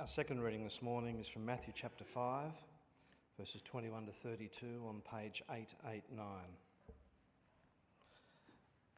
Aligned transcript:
Our 0.00 0.06
second 0.06 0.40
reading 0.40 0.64
this 0.64 0.80
morning 0.80 1.20
is 1.20 1.28
from 1.28 1.44
Matthew 1.44 1.74
chapter 1.76 2.04
5, 2.04 2.52
verses 3.38 3.60
21 3.60 4.06
to 4.06 4.12
32 4.12 4.82
on 4.88 5.02
page 5.02 5.42
889. 5.50 6.26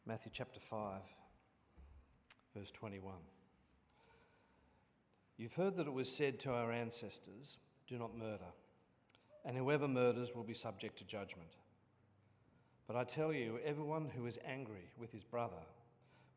Matthew 0.05 0.31
chapter 0.33 0.61
5, 0.61 1.01
verse 2.55 2.71
21. 2.71 3.15
You've 5.35 5.55
heard 5.55 5.75
that 5.75 5.87
it 5.87 5.93
was 5.93 6.09
said 6.09 6.39
to 6.39 6.53
our 6.53 6.71
ancestors, 6.71 7.57
Do 7.85 7.99
not 7.99 8.17
murder, 8.17 8.53
and 9.43 9.57
whoever 9.57 9.89
murders 9.89 10.29
will 10.33 10.45
be 10.45 10.53
subject 10.53 10.97
to 10.99 11.03
judgment. 11.03 11.57
But 12.87 12.95
I 12.95 13.03
tell 13.03 13.33
you, 13.33 13.59
everyone 13.65 14.09
who 14.15 14.25
is 14.25 14.39
angry 14.47 14.89
with 14.97 15.11
his 15.11 15.25
brother 15.25 15.65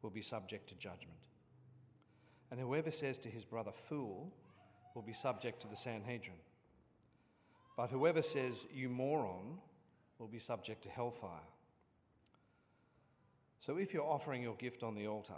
will 0.03 0.11
be 0.11 0.23
subject 0.23 0.69
to 0.71 0.75
judgment. 0.75 1.21
And 2.51 2.59
whoever 2.59 2.91
says 2.91 3.19
to 3.19 3.29
his 3.29 3.45
brother, 3.45 3.71
Fool, 3.73 4.33
will 4.97 5.03
be 5.03 5.13
subject 5.13 5.61
to 5.61 5.69
the 5.69 5.77
Sanhedrin. 5.77 6.39
But 7.77 7.91
whoever 7.91 8.23
says, 8.23 8.65
You 8.75 8.89
moron, 8.89 9.59
will 10.19 10.27
be 10.27 10.39
subject 10.39 10.83
to 10.85 10.89
hellfire. 10.89 11.47
So 13.61 13.77
if 13.77 13.93
you're 13.93 14.03
offering 14.03 14.43
your 14.43 14.55
gift 14.55 14.83
on 14.83 14.95
the 14.95 15.07
altar, 15.07 15.35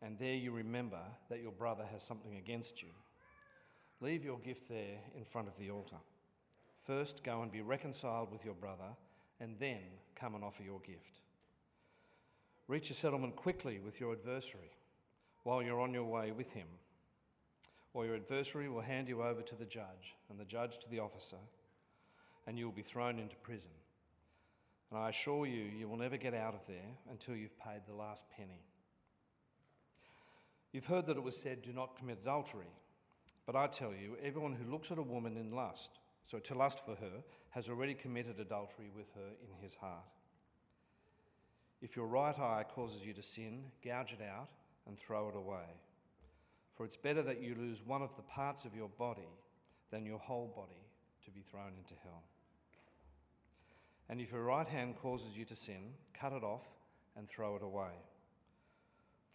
and 0.00 0.16
there 0.18 0.34
you 0.34 0.52
remember 0.52 1.00
that 1.28 1.42
your 1.42 1.50
brother 1.50 1.84
has 1.90 2.04
something 2.04 2.36
against 2.36 2.80
you, 2.80 2.88
leave 4.00 4.24
your 4.24 4.38
gift 4.38 4.68
there 4.68 4.98
in 5.16 5.24
front 5.24 5.48
of 5.48 5.58
the 5.58 5.70
altar. 5.70 5.96
First, 6.84 7.24
go 7.24 7.42
and 7.42 7.50
be 7.50 7.62
reconciled 7.62 8.30
with 8.30 8.44
your 8.44 8.54
brother, 8.54 8.94
and 9.40 9.56
then 9.58 9.80
come 10.14 10.36
and 10.36 10.44
offer 10.44 10.62
your 10.62 10.78
gift. 10.80 11.18
Reach 12.68 12.90
a 12.90 12.94
settlement 12.94 13.34
quickly 13.34 13.80
with 13.84 13.98
your 13.98 14.12
adversary 14.12 14.70
while 15.42 15.62
you're 15.62 15.80
on 15.80 15.92
your 15.92 16.04
way 16.04 16.30
with 16.30 16.52
him, 16.52 16.66
or 17.94 18.04
your 18.04 18.16
adversary 18.16 18.68
will 18.68 18.82
hand 18.82 19.08
you 19.08 19.22
over 19.22 19.42
to 19.42 19.54
the 19.54 19.64
judge, 19.64 20.14
and 20.30 20.38
the 20.38 20.44
judge 20.44 20.78
to 20.80 20.90
the 20.90 21.00
officer, 21.00 21.36
and 22.46 22.58
you 22.58 22.64
will 22.64 22.72
be 22.72 22.82
thrown 22.82 23.18
into 23.18 23.36
prison. 23.36 23.70
And 24.90 25.00
I 25.00 25.08
assure 25.08 25.46
you, 25.46 25.64
you 25.64 25.88
will 25.88 25.96
never 25.96 26.16
get 26.16 26.34
out 26.34 26.54
of 26.54 26.66
there 26.66 26.96
until 27.10 27.34
you've 27.34 27.58
paid 27.58 27.80
the 27.86 27.94
last 27.94 28.24
penny. 28.36 28.62
You've 30.72 30.86
heard 30.86 31.06
that 31.06 31.16
it 31.16 31.22
was 31.22 31.36
said, 31.36 31.62
Do 31.62 31.72
not 31.72 31.96
commit 31.96 32.18
adultery. 32.22 32.70
But 33.46 33.56
I 33.56 33.68
tell 33.68 33.92
you, 33.92 34.16
everyone 34.22 34.52
who 34.52 34.70
looks 34.70 34.90
at 34.90 34.98
a 34.98 35.02
woman 35.02 35.36
in 35.36 35.52
lust, 35.52 36.00
so 36.26 36.38
to 36.38 36.54
lust 36.54 36.84
for 36.84 36.96
her, 36.96 37.22
has 37.50 37.68
already 37.68 37.94
committed 37.94 38.38
adultery 38.40 38.90
with 38.94 39.06
her 39.14 39.30
in 39.40 39.62
his 39.62 39.74
heart. 39.74 40.04
If 41.80 41.94
your 41.94 42.06
right 42.06 42.36
eye 42.38 42.64
causes 42.68 43.06
you 43.06 43.12
to 43.14 43.22
sin, 43.22 43.64
gouge 43.84 44.12
it 44.12 44.22
out 44.22 44.48
and 44.86 44.98
throw 44.98 45.28
it 45.28 45.36
away. 45.36 45.80
For 46.76 46.84
it's 46.84 46.96
better 46.96 47.22
that 47.22 47.42
you 47.42 47.54
lose 47.58 47.82
one 47.84 48.02
of 48.02 48.14
the 48.16 48.22
parts 48.22 48.64
of 48.64 48.74
your 48.74 48.88
body 48.88 49.28
than 49.90 50.04
your 50.04 50.18
whole 50.18 50.52
body 50.54 50.82
to 51.24 51.30
be 51.30 51.40
thrown 51.40 51.72
into 51.78 51.94
hell. 52.02 52.22
And 54.08 54.20
if 54.20 54.30
your 54.30 54.44
right 54.44 54.68
hand 54.68 54.96
causes 55.00 55.36
you 55.36 55.44
to 55.46 55.56
sin, 55.56 55.94
cut 56.14 56.32
it 56.32 56.44
off 56.44 56.66
and 57.16 57.28
throw 57.28 57.56
it 57.56 57.62
away. 57.62 57.92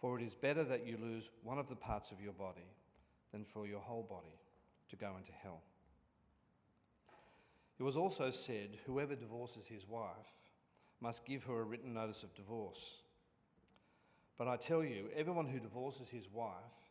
For 0.00 0.18
it 0.18 0.24
is 0.24 0.34
better 0.34 0.64
that 0.64 0.86
you 0.86 0.96
lose 1.00 1.30
one 1.42 1.58
of 1.58 1.68
the 1.68 1.76
parts 1.76 2.10
of 2.10 2.20
your 2.20 2.32
body 2.32 2.68
than 3.32 3.44
for 3.44 3.66
your 3.66 3.80
whole 3.80 4.06
body 4.08 4.38
to 4.90 4.96
go 4.96 5.12
into 5.18 5.32
hell. 5.42 5.62
It 7.78 7.82
was 7.82 7.96
also 7.96 8.30
said, 8.30 8.78
Whoever 8.86 9.16
divorces 9.16 9.66
his 9.66 9.88
wife 9.88 10.32
must 11.00 11.24
give 11.24 11.44
her 11.44 11.60
a 11.60 11.64
written 11.64 11.94
notice 11.94 12.22
of 12.22 12.34
divorce. 12.34 13.02
But 14.38 14.48
I 14.48 14.56
tell 14.56 14.84
you, 14.84 15.06
everyone 15.16 15.48
who 15.48 15.58
divorces 15.58 16.08
his 16.08 16.28
wife, 16.32 16.81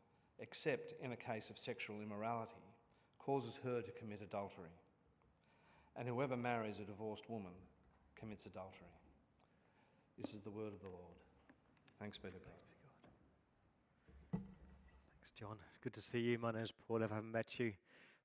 except 0.41 0.93
in 1.01 1.11
a 1.11 1.15
case 1.15 1.49
of 1.49 1.57
sexual 1.57 2.01
immorality, 2.01 2.51
causes 3.19 3.59
her 3.63 3.81
to 3.81 3.91
commit 3.91 4.21
adultery. 4.21 4.73
And 5.95 6.07
whoever 6.07 6.35
marries 6.35 6.79
a 6.79 6.83
divorced 6.83 7.29
woman 7.29 7.51
commits 8.19 8.47
adultery. 8.47 8.87
This 10.17 10.33
is 10.33 10.41
the 10.41 10.49
word 10.49 10.73
of 10.73 10.81
the 10.81 10.87
Lord. 10.87 11.17
Thanks 11.99 12.17
be 12.17 12.29
to 12.29 12.37
God. 12.37 12.41
Thanks, 14.33 15.31
John. 15.39 15.57
It's 15.69 15.77
good 15.83 15.93
to 15.93 16.01
see 16.01 16.19
you. 16.19 16.39
My 16.39 16.51
name 16.51 16.63
is 16.63 16.73
Paul. 16.87 17.03
If 17.03 17.11
I 17.11 17.15
haven't 17.15 17.31
met 17.31 17.59
you, 17.59 17.73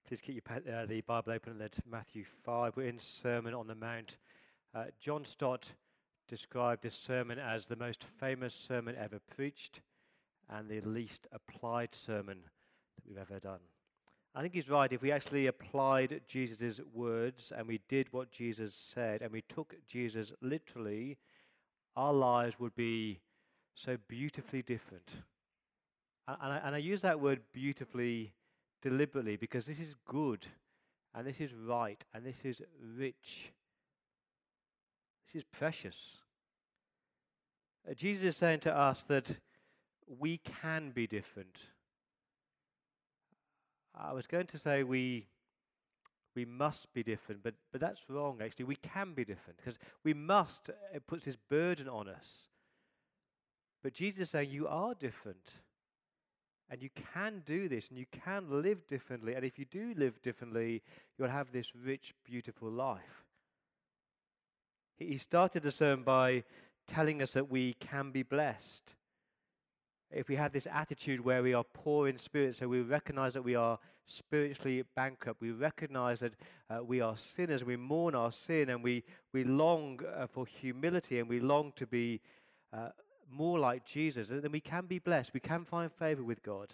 please 0.07 0.21
keep 0.21 0.43
your, 0.49 0.75
uh, 0.75 0.87
the 0.87 1.03
Bible 1.03 1.33
open 1.33 1.61
at 1.61 1.79
Matthew 1.91 2.25
5. 2.45 2.77
We're 2.77 2.89
in 2.89 2.99
Sermon 2.99 3.53
on 3.53 3.67
the 3.67 3.75
Mount. 3.75 4.17
Uh, 4.75 4.85
John 4.99 5.25
Stott 5.25 5.73
described 6.29 6.83
this 6.83 6.95
sermon 6.95 7.39
as 7.39 7.67
the 7.67 7.77
most 7.77 8.05
famous 8.19 8.55
sermon 8.55 8.97
ever 8.99 9.21
preached 9.35 9.81
and 10.49 10.69
the 10.69 10.81
least 10.81 11.27
applied 11.33 11.95
sermon 11.95 12.39
that 12.97 13.07
we've 13.07 13.19
ever 13.19 13.41
done. 13.41 13.61
I 14.35 14.43
think 14.43 14.55
he's 14.55 14.69
right. 14.69 14.93
If 14.93 15.01
we 15.01 15.13
actually 15.13 15.47
applied 15.47 16.21
Jesus' 16.27 16.81
words 16.93 17.53
and 17.57 17.67
we 17.67 17.81
did 17.89 18.13
what 18.13 18.31
Jesus 18.31 18.75
said 18.75 19.23
and 19.23 19.33
we 19.33 19.43
took 19.43 19.75
Jesus 19.87 20.33
literally, 20.43 21.17
our 21.97 22.13
lives 22.13 22.61
would 22.61 22.75
be 22.75 23.21
so 23.75 23.97
beautifully 24.09 24.61
different. 24.63 25.11
And 26.29 26.53
I, 26.53 26.61
and 26.65 26.75
I 26.75 26.79
use 26.79 27.01
that 27.03 27.21
word 27.21 27.41
beautifully 27.53 28.35
deliberately 28.83 29.37
because 29.37 29.65
this 29.65 29.81
is 29.81 29.95
good 30.05 30.47
and 31.15 31.27
this 31.27 31.41
is 31.41 31.55
right 31.55 32.05
and 32.13 32.25
this 32.25 32.45
is 32.45 32.61
rich. 32.97 33.53
This 35.27 35.43
is 35.43 35.45
precious. 35.45 36.19
Uh, 37.89 37.95
Jesus 37.95 38.25
is 38.25 38.37
saying 38.37 38.61
to 38.61 38.77
us 38.77 39.03
that 39.05 39.37
we 40.07 40.39
can 40.39 40.91
be 40.91 41.07
different. 41.07 41.65
I 43.95 44.13
was 44.13 44.27
going 44.27 44.47
to 44.49 44.59
say 44.59 44.83
we 44.83 45.27
we 46.35 46.45
must 46.45 46.93
be 46.93 47.03
different, 47.03 47.43
but 47.43 47.55
but 47.73 47.81
that's 47.81 48.11
wrong. 48.11 48.41
Actually, 48.43 48.67
we 48.67 48.77
can 48.77 49.15
be 49.15 49.25
different 49.25 49.57
because 49.57 49.79
we 50.05 50.13
must. 50.15 50.71
It 50.95 51.07
puts 51.07 51.25
this 51.25 51.37
burden 51.49 51.89
on 51.89 52.09
us. 52.09 52.49
But 53.83 53.95
Jesus 53.95 54.21
is 54.21 54.31
saying 54.31 54.51
you 54.51 54.69
are 54.69 54.95
different, 54.95 55.51
and 56.69 56.83
you 56.83 56.91
can 57.15 57.43
do 57.47 57.69
this, 57.69 57.89
and 57.89 57.99
you 57.99 58.07
can 58.11 58.63
live 58.63 58.87
differently. 58.87 59.35
And 59.35 59.45
if 59.45 59.59
you 59.59 59.65
do 59.65 59.95
live 59.97 60.21
differently, 60.23 60.83
you'll 61.17 61.29
have 61.29 61.53
this 61.53 61.75
rich, 61.75 62.13
beautiful 62.25 62.71
life. 62.71 63.25
He 64.99 65.19
started 65.19 65.63
the 65.63 65.71
sermon 65.71 66.05
by 66.05 66.45
telling 66.87 67.23
us 67.23 67.33
that 67.33 67.51
we 67.51 67.75
can 67.75 68.11
be 68.11 68.23
blessed. 68.23 68.96
If 70.11 70.29
we 70.29 70.37
have 70.37 70.53
this 70.53 70.69
attitude 70.73 71.21
where 71.21 71.43
we 71.43 71.53
are 71.53 71.65
poor 71.65 72.09
in 72.09 72.19
spirit, 72.19 72.55
so 72.55 72.69
we 72.69 72.81
recognize 72.81 73.35
that 73.35 73.43
we 73.43 73.57
are 73.57 73.79
spiritually 74.05 74.85
bankrupt, 74.95 75.41
we 75.41 75.51
recognize 75.51 76.21
that 76.21 76.35
uh, 76.71 76.83
we 76.85 77.01
are 77.01 77.17
sinners, 77.17 77.65
we 77.65 77.77
mourn 77.77 78.15
our 78.15 78.31
sin, 78.31 78.71
and 78.71 78.83
we, 78.83 79.03
we 79.33 79.43
long 79.43 79.99
uh, 80.17 80.27
for 80.27 80.47
humility 80.47 81.19
and 81.19 81.29
we 81.29 81.41
long 81.41 81.73
to 81.77 81.87
be 81.87 82.21
uh, 82.73 82.91
more 83.31 83.59
like 83.59 83.85
Jesus, 83.85 84.29
then 84.29 84.53
we 84.53 84.61
can 84.61 84.87
be 84.87 84.99
blessed. 84.99 85.35
We 85.35 85.41
can 85.41 85.65
find 85.65 85.91
favor 85.93 86.23
with 86.23 86.43
God. 86.43 86.73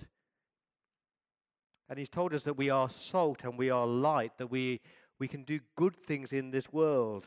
And 1.89 1.99
He's 1.99 2.09
told 2.09 2.35
us 2.35 2.43
that 2.45 2.57
we 2.57 2.71
are 2.71 2.89
salt 2.89 3.45
and 3.45 3.59
we 3.59 3.71
are 3.71 3.87
light, 3.87 4.39
that 4.39 4.51
we, 4.51 4.81
we 5.19 5.29
can 5.29 5.43
do 5.43 5.61
good 5.77 5.97
things 5.97 6.33
in 6.33 6.51
this 6.51 6.73
world 6.73 7.27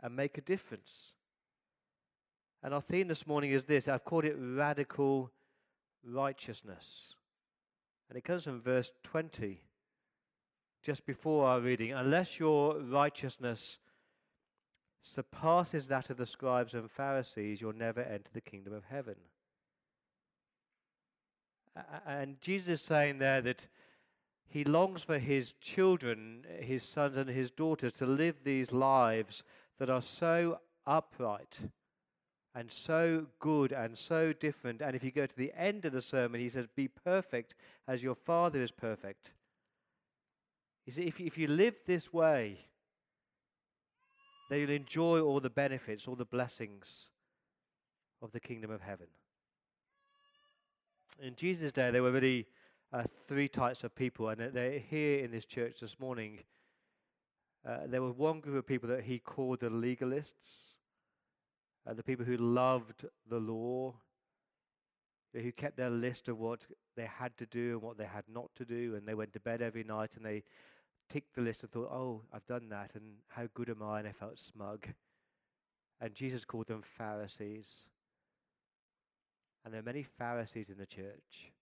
and 0.00 0.16
make 0.16 0.38
a 0.38 0.42
difference. 0.42 1.12
And 2.62 2.72
our 2.72 2.80
theme 2.80 3.08
this 3.08 3.26
morning 3.26 3.50
is 3.50 3.64
this 3.64 3.88
I've 3.88 4.04
called 4.04 4.24
it 4.24 4.36
radical 4.38 5.30
righteousness. 6.04 7.14
And 8.08 8.18
it 8.18 8.24
comes 8.24 8.44
from 8.44 8.60
verse 8.60 8.92
20, 9.04 9.60
just 10.82 11.06
before 11.06 11.46
our 11.46 11.60
reading. 11.60 11.92
Unless 11.92 12.38
your 12.38 12.78
righteousness 12.78 13.78
surpasses 15.00 15.88
that 15.88 16.10
of 16.10 16.18
the 16.18 16.26
scribes 16.26 16.74
and 16.74 16.90
Pharisees, 16.90 17.60
you'll 17.60 17.72
never 17.72 18.02
enter 18.02 18.30
the 18.32 18.40
kingdom 18.40 18.72
of 18.74 18.84
heaven. 18.84 19.16
And 22.06 22.40
Jesus 22.40 22.68
is 22.68 22.82
saying 22.82 23.18
there 23.18 23.40
that 23.40 23.66
he 24.46 24.62
longs 24.64 25.02
for 25.02 25.18
his 25.18 25.54
children, 25.54 26.44
his 26.60 26.82
sons 26.82 27.16
and 27.16 27.30
his 27.30 27.50
daughters, 27.50 27.92
to 27.92 28.06
live 28.06 28.44
these 28.44 28.70
lives 28.70 29.42
that 29.78 29.88
are 29.88 30.02
so 30.02 30.60
upright 30.86 31.58
and 32.54 32.70
so 32.70 33.26
good 33.38 33.72
and 33.72 33.96
so 33.96 34.32
different. 34.32 34.82
And 34.82 34.94
if 34.94 35.02
you 35.02 35.10
go 35.10 35.26
to 35.26 35.36
the 35.36 35.52
end 35.56 35.84
of 35.84 35.92
the 35.92 36.02
sermon, 36.02 36.40
he 36.40 36.48
says, 36.48 36.66
Be 36.74 36.88
perfect 36.88 37.54
as 37.88 38.02
your 38.02 38.14
Father 38.14 38.60
is 38.60 38.70
perfect. 38.70 39.30
He 40.84 40.90
says, 40.90 41.04
if, 41.06 41.20
if 41.20 41.38
you 41.38 41.46
live 41.46 41.78
this 41.86 42.12
way, 42.12 42.58
then 44.50 44.60
you'll 44.60 44.70
enjoy 44.70 45.20
all 45.20 45.40
the 45.40 45.50
benefits, 45.50 46.08
all 46.08 46.16
the 46.16 46.24
blessings 46.24 47.08
of 48.20 48.32
the 48.32 48.40
kingdom 48.40 48.70
of 48.70 48.80
heaven. 48.80 49.06
In 51.20 51.36
Jesus' 51.36 51.72
day, 51.72 51.90
there 51.90 52.02
were 52.02 52.10
really 52.10 52.46
uh, 52.92 53.04
three 53.28 53.48
types 53.48 53.84
of 53.84 53.94
people, 53.94 54.28
and 54.28 54.52
they're 54.52 54.78
here 54.78 55.20
in 55.20 55.30
this 55.30 55.44
church 55.44 55.80
this 55.80 55.98
morning. 56.00 56.40
Uh, 57.64 57.86
there 57.86 58.02
was 58.02 58.12
one 58.14 58.40
group 58.40 58.56
of 58.56 58.66
people 58.66 58.88
that 58.88 59.04
he 59.04 59.18
called 59.20 59.60
the 59.60 59.70
legalists 59.70 60.71
uh, 61.86 61.94
the 61.94 62.02
people 62.02 62.24
who 62.24 62.36
loved 62.36 63.06
the 63.28 63.38
law. 63.38 63.94
who 65.34 65.52
kept 65.52 65.76
their 65.76 65.90
list 65.90 66.28
of 66.28 66.38
what 66.38 66.66
they 66.94 67.06
had 67.06 67.36
to 67.38 67.46
do 67.46 67.72
and 67.72 67.82
what 67.82 67.96
they 67.96 68.04
had 68.04 68.24
not 68.28 68.50
to 68.54 68.64
do, 68.64 68.94
and 68.94 69.06
they 69.06 69.14
went 69.14 69.32
to 69.32 69.40
bed 69.40 69.62
every 69.62 69.82
night 69.82 70.16
and 70.16 70.24
they 70.24 70.42
ticked 71.08 71.34
the 71.34 71.42
list 71.42 71.62
and 71.62 71.70
thought, 71.72 71.90
oh, 71.90 72.22
I've 72.32 72.46
done 72.46 72.68
that, 72.70 72.94
and 72.94 73.04
how 73.28 73.48
good 73.54 73.68
am 73.68 73.82
I? 73.82 73.98
And 73.98 74.08
I 74.08 74.12
felt 74.12 74.38
smug. 74.38 74.86
And 76.00 76.14
Jesus 76.14 76.44
called 76.44 76.68
them 76.68 76.82
Pharisees. 76.82 77.86
And 79.64 79.72
there 79.72 79.80
are 79.80 79.84
many 79.84 80.02
Pharisees 80.02 80.70
in 80.70 80.78
the 80.78 80.86
church. 80.86 81.52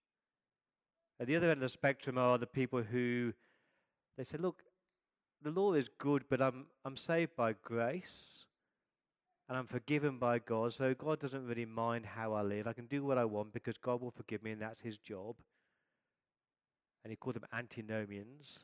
At 1.21 1.27
the 1.27 1.37
other 1.37 1.51
end 1.51 1.59
of 1.59 1.63
the 1.63 1.69
spectrum 1.69 2.17
are 2.17 2.39
the 2.39 2.47
people 2.47 2.83
who 2.83 3.33
they 4.17 4.25
say, 4.25 4.39
look, 4.39 4.63
the 5.43 5.51
law 5.51 5.75
is 5.75 5.89
good, 5.99 6.25
but 6.29 6.41
I'm, 6.41 6.67
I'm 6.85 6.97
saved 6.97 7.37
by 7.37 7.55
grace 7.63 8.47
and 9.51 9.59
I'm 9.59 9.67
forgiven 9.67 10.17
by 10.17 10.39
God, 10.39 10.73
so 10.73 10.95
God 10.95 11.19
doesn't 11.19 11.45
really 11.45 11.65
mind 11.65 12.07
how 12.07 12.35
I 12.35 12.43
live. 12.43 12.69
I 12.69 12.73
can 12.73 12.87
do 12.87 13.05
what 13.05 13.19
I 13.19 13.25
want 13.25 13.53
because 13.53 13.77
God 13.77 14.01
will 14.01 14.13
forgive 14.13 14.45
me, 14.45 14.53
and 14.53 14.63
that's 14.63 14.81
his 14.81 14.97
job. 14.97 15.35
And 17.03 17.11
he 17.11 17.17
called 17.17 17.35
them 17.35 17.47
antinomians. 17.53 18.61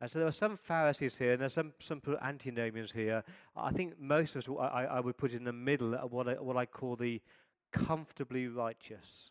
And 0.00 0.10
so 0.10 0.18
there 0.18 0.28
are 0.28 0.32
some 0.32 0.56
Pharisees 0.56 1.18
here, 1.18 1.32
and 1.32 1.42
there's 1.42 1.52
some, 1.52 1.74
some 1.78 2.00
antinomians 2.22 2.92
here. 2.92 3.22
I 3.54 3.70
think 3.70 4.00
most 4.00 4.34
of 4.34 4.48
us, 4.48 4.56
I, 4.58 4.86
I 4.86 5.00
would 5.00 5.18
put 5.18 5.34
in 5.34 5.44
the 5.44 5.52
middle 5.52 5.94
of 5.94 6.10
what 6.10 6.26
I, 6.26 6.32
what 6.40 6.56
I 6.56 6.64
call 6.64 6.96
the 6.96 7.20
comfortably 7.70 8.48
righteous. 8.48 9.30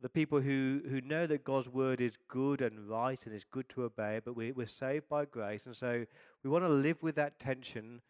The 0.00 0.08
people 0.08 0.40
who, 0.40 0.80
who 0.90 1.00
know 1.00 1.28
that 1.28 1.44
God's 1.44 1.68
word 1.68 2.00
is 2.00 2.18
good 2.26 2.62
and 2.62 2.88
right 2.88 3.24
and 3.26 3.32
is 3.32 3.44
good 3.44 3.68
to 3.68 3.84
obey, 3.84 4.20
but 4.24 4.34
we, 4.34 4.50
we're 4.50 4.66
saved 4.66 5.08
by 5.08 5.24
grace. 5.24 5.66
And 5.66 5.76
so 5.76 6.04
we 6.42 6.50
want 6.50 6.64
to 6.64 6.68
live 6.68 7.00
with 7.00 7.14
that 7.14 7.38
tension 7.38 8.02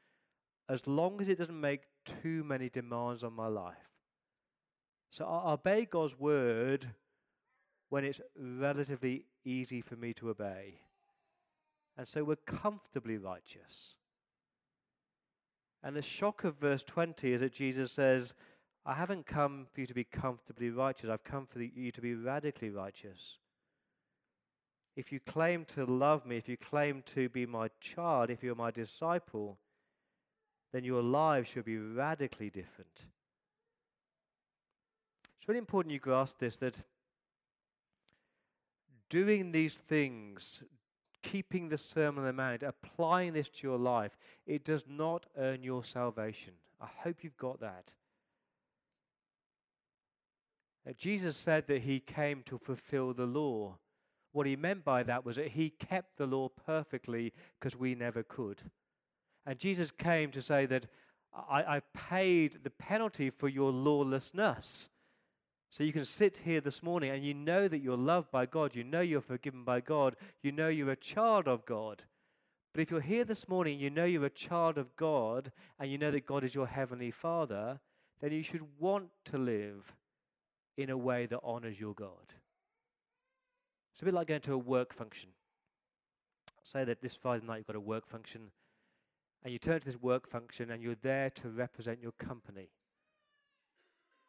as 0.69 0.87
long 0.87 1.21
as 1.21 1.29
it 1.29 1.39
doesn't 1.39 1.61
make 1.61 1.83
too 2.05 2.43
many 2.45 2.69
demands 2.69 3.23
on 3.23 3.33
my 3.33 3.47
life. 3.47 3.77
So 5.11 5.25
I 5.25 5.53
obey 5.53 5.85
God's 5.85 6.19
word 6.19 6.89
when 7.89 8.05
it's 8.05 8.21
relatively 8.37 9.25
easy 9.45 9.81
for 9.81 9.97
me 9.97 10.13
to 10.15 10.31
obey. 10.31 10.81
And 11.97 12.07
so 12.07 12.25
we're 12.25 12.37
comfortably 12.37 13.17
righteous. 13.17 13.95
And 15.83 15.95
the 15.95 16.03
shock 16.03 16.45
of 16.45 16.57
verse 16.57 16.83
20 16.83 17.33
is 17.33 17.41
that 17.41 17.53
Jesus 17.53 17.93
says, 17.93 18.35
I 18.85 18.95
haven't 18.95 19.27
come 19.27 19.67
for 19.73 19.81
you 19.81 19.87
to 19.87 19.95
be 19.95 20.05
comfortably 20.05 20.71
righteous, 20.71 21.11
I've 21.11 21.25
come 21.25 21.47
for 21.47 21.63
you 21.63 21.93
to 21.93 22.01
be 22.01 22.15
radically 22.15 22.71
righteous. 22.71 23.39
If 24.97 25.13
you 25.13 25.21
claim 25.21 25.65
to 25.67 25.85
love 25.85 26.25
me, 26.27 26.37
if 26.37 26.49
you 26.49 26.57
claim 26.57 27.03
to 27.15 27.29
be 27.29 27.47
my 27.47 27.69
child, 27.81 28.31
if 28.31 28.43
you're 28.43 28.55
my 28.55 28.71
disciple, 28.71 29.59
then 30.77 30.85
your 30.85 31.03
lives 31.03 31.49
should 31.49 31.65
be 31.65 31.79
radically 31.79 32.51
different. 32.51 33.07
It's 35.39 35.49
really 35.49 35.57
important 35.57 35.95
you 35.95 35.99
grasp 35.99 36.39
this 36.39 36.59
that 36.59 36.77
doing 39.09 39.53
these 39.53 39.75
things, 39.75 40.63
keeping 41.23 41.71
the 41.71 41.79
Sermon 41.79 42.19
on 42.19 42.27
the 42.27 42.33
Mount, 42.35 42.63
applying 42.63 43.33
this 43.33 43.49
to 43.49 43.67
your 43.67 43.79
life, 43.79 44.19
it 44.47 44.67
does 44.67 44.85
not 44.87 45.25
earn 45.39 45.63
your 45.63 45.83
salvation. 45.83 46.53
I 46.79 46.89
hope 46.99 47.25
you've 47.25 47.39
got 47.39 47.59
that. 47.61 47.95
Jesus 50.99 51.39
said 51.39 51.69
that 51.69 51.83
he 51.83 52.01
came 52.01 52.43
to 52.43 52.59
fulfill 52.59 53.15
the 53.15 53.25
law. 53.25 53.79
What 54.33 54.47
he 54.47 54.57
meant 54.57 54.85
by 54.85 55.05
that 55.05 55.25
was 55.25 55.37
that 55.37 55.53
he 55.53 55.71
kept 55.71 56.19
the 56.19 56.27
law 56.27 56.51
perfectly 56.51 57.33
because 57.59 57.75
we 57.75 57.95
never 57.95 58.23
could. 58.23 58.61
And 59.47 59.59
Jesus 59.59 59.91
came 59.91 60.31
to 60.33 60.43
say 60.43 60.67
that 60.67 60.87
I, 61.49 61.77
I 61.77 61.81
paid 61.95 62.65
the 62.65 62.71
penalty 62.71 63.31
for 63.31 63.49
your 63.49 63.71
lawlessness. 63.71 64.89
So 65.71 65.85
you 65.85 65.93
can 65.93 66.05
sit 66.05 66.39
here 66.39 66.61
this 66.61 66.83
morning 66.83 67.11
and 67.11 67.25
you 67.25 67.35
know 67.35 67.69
that 67.69 67.81
you're 67.81 67.97
loved 67.97 68.31
by 68.31 68.47
God. 68.47 68.75
You 68.75 68.83
know 68.83 69.03
you're 69.03 69.21
forgiven 69.21 69.63
by 69.63 69.81
God. 69.81 70.17
You 70.43 70.53
know 70.53 70.69
you're 70.69 70.91
a 70.91 70.97
child 70.97 71.49
of 71.49 71.67
God. 71.67 72.03
But 72.73 72.83
if 72.83 72.91
you're 72.91 73.01
here 73.01 73.25
this 73.25 73.49
morning, 73.49 73.79
you 73.79 73.91
know 73.91 74.05
you're 74.05 74.25
a 74.25 74.31
child 74.31 74.79
of 74.79 74.95
God 74.97 75.53
and 75.79 75.91
you 75.91 75.99
know 75.99 76.11
that 76.11 76.27
God 76.27 76.45
is 76.45 76.55
your 76.55 76.67
heavenly 76.67 77.11
Father, 77.11 77.81
then 78.21 78.33
you 78.33 78.43
should 78.43 78.67
want 78.79 79.09
to 79.27 79.39
live 79.39 79.95
in 80.77 80.91
a 80.91 80.97
way 80.97 81.27
that 81.27 81.41
honors 81.43 81.81
your 81.81 81.95
God. 81.95 82.35
It's 83.93 84.03
a 84.03 84.05
bit 84.05 84.15
like 84.15 84.29
going 84.29 84.43
to 84.43 84.55
a 84.55 84.59
work 84.59 84.93
function. 84.93 85.31
Say 86.63 86.85
that 86.85 87.01
this 87.01 87.17
Friday 87.17 87.47
night 87.47 87.59
you've 87.59 87.67
got 87.67 87.77
a 87.77 87.81
work 87.81 88.07
function 88.07 88.51
and 89.47 89.53
you 89.53 89.61
turn 89.61 89.79
to 89.79 89.87
this 89.87 90.03
work 90.03 90.29
function 90.29 90.73
and 90.73 90.83
you're 90.83 90.97
there 91.03 91.31
to 91.31 91.49
represent 91.49 92.03
your 92.03 92.11
company. 92.19 92.69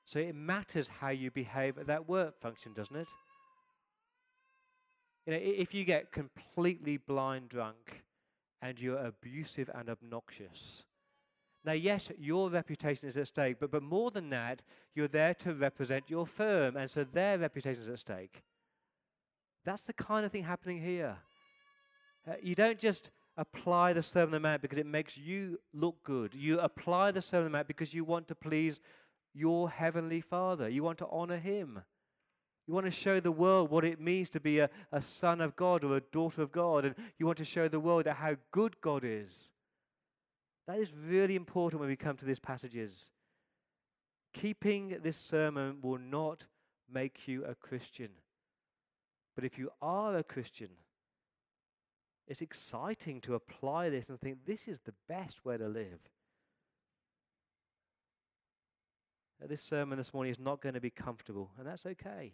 So 0.05 0.19
it 0.19 0.35
matters 0.35 0.87
how 0.99 1.09
you 1.09 1.31
behave 1.31 1.79
at 1.79 1.87
that 1.87 2.07
work 2.07 2.39
function, 2.39 2.73
doesn't 2.73 2.95
it? 2.95 3.07
You 5.25 5.33
know, 5.33 5.39
if 5.41 5.73
you 5.73 5.85
get 5.85 6.11
completely 6.11 6.97
blind 6.97 7.49
drunk 7.49 8.03
and 8.61 8.79
you're 8.79 9.03
abusive 9.03 9.71
and 9.73 9.89
obnoxious, 9.89 10.85
now, 11.65 11.73
yes, 11.73 12.11
your 12.19 12.51
reputation 12.51 13.09
is 13.09 13.17
at 13.17 13.27
stake, 13.27 13.57
but, 13.59 13.71
but 13.71 13.81
more 13.81 14.11
than 14.11 14.29
that, 14.29 14.61
you're 14.93 15.07
there 15.07 15.33
to 15.33 15.55
represent 15.55 16.11
your 16.11 16.27
firm, 16.27 16.77
and 16.77 16.89
so 16.89 17.03
their 17.03 17.39
reputation 17.39 17.81
is 17.81 17.89
at 17.89 17.99
stake. 17.99 18.43
That's 19.65 19.81
the 19.81 19.93
kind 19.93 20.27
of 20.27 20.31
thing 20.31 20.43
happening 20.43 20.79
here. 20.79 21.17
Uh, 22.29 22.35
you 22.41 22.53
don't 22.53 22.77
just 22.77 23.09
apply 23.37 23.93
the 23.93 24.03
Sermon 24.03 24.35
on 24.35 24.41
the 24.41 24.47
Mount 24.47 24.61
because 24.61 24.79
it 24.79 24.85
makes 24.85 25.17
you 25.17 25.59
look 25.73 26.03
good. 26.03 26.33
You 26.33 26.59
apply 26.59 27.11
the 27.11 27.21
Sermon 27.21 27.45
on 27.45 27.51
the 27.51 27.57
Mount 27.57 27.67
because 27.67 27.93
you 27.93 28.03
want 28.03 28.27
to 28.27 28.35
please 28.35 28.79
your 29.33 29.69
Heavenly 29.69 30.21
Father. 30.21 30.67
You 30.67 30.83
want 30.83 30.97
to 30.99 31.07
honor 31.11 31.37
Him. 31.37 31.81
You 32.67 32.73
want 32.73 32.85
to 32.85 32.91
show 32.91 33.19
the 33.19 33.31
world 33.31 33.69
what 33.69 33.85
it 33.85 34.01
means 34.01 34.29
to 34.31 34.39
be 34.39 34.59
a, 34.59 34.69
a 34.91 35.01
son 35.01 35.39
of 35.39 35.55
God 35.55 35.83
or 35.83 35.97
a 35.97 36.01
daughter 36.01 36.41
of 36.41 36.51
God. 36.51 36.83
And 36.83 36.95
you 37.17 37.25
want 37.25 37.37
to 37.37 37.45
show 37.45 37.67
the 37.67 37.79
world 37.79 38.05
that 38.05 38.15
how 38.15 38.35
good 38.51 38.81
God 38.81 39.03
is. 39.05 39.51
That 40.67 40.79
is 40.79 40.91
really 40.93 41.35
important 41.35 41.79
when 41.79 41.89
we 41.89 41.95
come 41.95 42.17
to 42.17 42.25
these 42.25 42.39
passages. 42.39 43.09
Keeping 44.33 44.97
this 45.01 45.17
sermon 45.17 45.77
will 45.81 45.97
not 45.97 46.45
make 46.91 47.27
you 47.27 47.45
a 47.45 47.55
Christian. 47.55 48.09
But 49.35 49.45
if 49.45 49.57
you 49.57 49.69
are 49.81 50.17
a 50.17 50.23
Christian, 50.23 50.69
it's 52.27 52.41
exciting 52.41 53.21
to 53.21 53.35
apply 53.35 53.89
this 53.89 54.09
and 54.09 54.19
think 54.19 54.39
this 54.45 54.67
is 54.67 54.79
the 54.79 54.93
best 55.07 55.45
way 55.45 55.57
to 55.57 55.67
live. 55.67 55.99
Uh, 59.41 59.47
this 59.47 59.61
sermon 59.61 59.97
this 59.97 60.13
morning 60.13 60.31
is 60.31 60.39
not 60.39 60.61
going 60.61 60.75
to 60.75 60.81
be 60.81 60.89
comfortable, 60.89 61.51
and 61.57 61.67
that's 61.67 61.85
okay. 61.85 62.33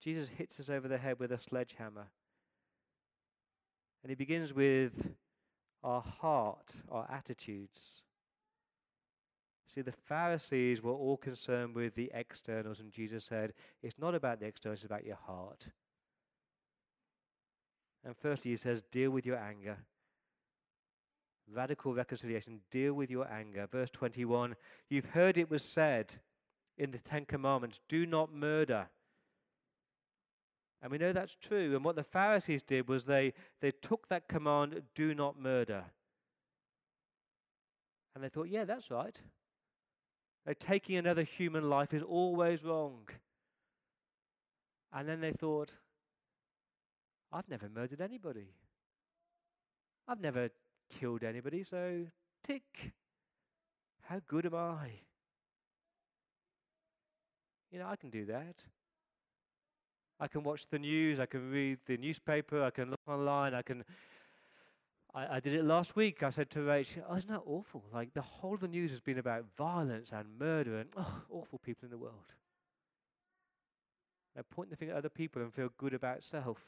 Jesus 0.00 0.28
hits 0.28 0.58
us 0.58 0.70
over 0.70 0.88
the 0.88 0.98
head 0.98 1.18
with 1.18 1.30
a 1.32 1.38
sledgehammer. 1.38 2.06
And 4.02 4.10
he 4.10 4.14
begins 4.14 4.54
with 4.54 5.14
our 5.84 6.00
heart, 6.00 6.74
our 6.90 7.06
attitudes. 7.10 8.02
See, 9.66 9.82
the 9.82 9.92
Pharisees 9.92 10.82
were 10.82 10.92
all 10.92 11.16
concerned 11.16 11.74
with 11.74 11.94
the 11.94 12.10
externals, 12.14 12.80
and 12.80 12.90
Jesus 12.90 13.24
said, 13.24 13.52
It's 13.82 13.98
not 13.98 14.14
about 14.14 14.40
the 14.40 14.46
externals, 14.46 14.80
it's 14.80 14.86
about 14.86 15.04
your 15.04 15.18
heart. 15.26 15.66
And 18.04 18.16
firstly, 18.16 18.52
he 18.52 18.56
says, 18.56 18.82
deal 18.90 19.10
with 19.10 19.26
your 19.26 19.38
anger. 19.38 19.76
Radical 21.52 21.94
reconciliation, 21.94 22.60
deal 22.70 22.92
with 22.92 23.10
your 23.10 23.30
anger. 23.30 23.66
Verse 23.70 23.90
21 23.90 24.54
You've 24.90 25.06
heard 25.06 25.38
it 25.38 25.50
was 25.50 25.62
said 25.62 26.14
in 26.76 26.90
the 26.90 26.98
Ten 26.98 27.24
Commandments, 27.24 27.80
do 27.88 28.06
not 28.06 28.32
murder. 28.32 28.88
And 30.80 30.92
we 30.92 30.98
know 30.98 31.12
that's 31.12 31.34
true. 31.34 31.74
And 31.74 31.84
what 31.84 31.96
the 31.96 32.04
Pharisees 32.04 32.62
did 32.62 32.88
was 32.88 33.04
they, 33.04 33.32
they 33.60 33.72
took 33.72 34.08
that 34.08 34.28
command, 34.28 34.80
do 34.94 35.14
not 35.14 35.40
murder. 35.40 35.84
And 38.14 38.22
they 38.22 38.28
thought, 38.28 38.48
yeah, 38.48 38.64
that's 38.64 38.90
right. 38.90 39.18
taking 40.60 40.96
another 40.96 41.24
human 41.24 41.68
life 41.68 41.92
is 41.92 42.02
always 42.02 42.62
wrong. 42.62 43.08
And 44.92 45.08
then 45.08 45.20
they 45.20 45.32
thought, 45.32 45.72
I've 47.32 47.48
never 47.48 47.68
murdered 47.68 48.00
anybody. 48.00 48.48
I've 50.06 50.20
never 50.20 50.48
killed 50.88 51.22
anybody, 51.22 51.62
so 51.64 52.06
tick. 52.42 52.92
How 54.02 54.20
good 54.26 54.46
am 54.46 54.54
I? 54.54 54.90
You 57.70 57.78
know, 57.78 57.86
I 57.86 57.96
can 57.96 58.08
do 58.08 58.24
that. 58.26 58.56
I 60.20 60.26
can 60.26 60.42
watch 60.42 60.66
the 60.68 60.78
news, 60.78 61.20
I 61.20 61.26
can 61.26 61.50
read 61.50 61.78
the 61.86 61.96
newspaper, 61.96 62.62
I 62.62 62.70
can 62.70 62.90
look 62.90 63.00
online, 63.06 63.54
I 63.54 63.62
can. 63.62 63.84
I, 65.14 65.36
I 65.36 65.40
did 65.40 65.54
it 65.54 65.64
last 65.64 65.94
week. 65.94 66.22
I 66.22 66.30
said 66.30 66.50
to 66.50 66.62
Rachel, 66.62 67.04
oh, 67.08 67.16
isn't 67.16 67.30
that 67.30 67.42
awful? 67.46 67.84
Like, 67.92 68.12
the 68.14 68.22
whole 68.22 68.54
of 68.54 68.60
the 68.60 68.68
news 68.68 68.90
has 68.90 69.00
been 69.00 69.18
about 69.18 69.44
violence 69.56 70.10
and 70.12 70.26
murder 70.38 70.78
and 70.78 70.88
oh, 70.96 71.22
awful 71.30 71.58
people 71.58 71.86
in 71.86 71.90
the 71.90 71.98
world. 71.98 72.32
I 74.36 74.42
point 74.42 74.70
the 74.70 74.76
finger 74.76 74.94
at 74.94 74.98
other 74.98 75.08
people 75.08 75.42
and 75.42 75.52
feel 75.52 75.70
good 75.78 75.94
about 75.94 76.22
self. 76.22 76.58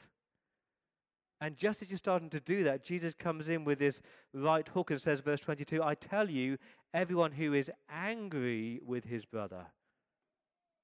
And 1.41 1.57
just 1.57 1.81
as 1.81 1.89
you're 1.89 1.97
starting 1.97 2.29
to 2.29 2.39
do 2.39 2.63
that, 2.65 2.83
Jesus 2.83 3.15
comes 3.15 3.49
in 3.49 3.65
with 3.65 3.79
this 3.79 3.99
right 4.31 4.67
hook 4.67 4.91
and 4.91 5.01
says, 5.01 5.21
verse 5.21 5.39
22, 5.39 5.81
I 5.81 5.95
tell 5.95 6.29
you, 6.29 6.59
everyone 6.93 7.31
who 7.31 7.55
is 7.55 7.71
angry 7.89 8.79
with 8.85 9.05
his 9.05 9.25
brother 9.25 9.65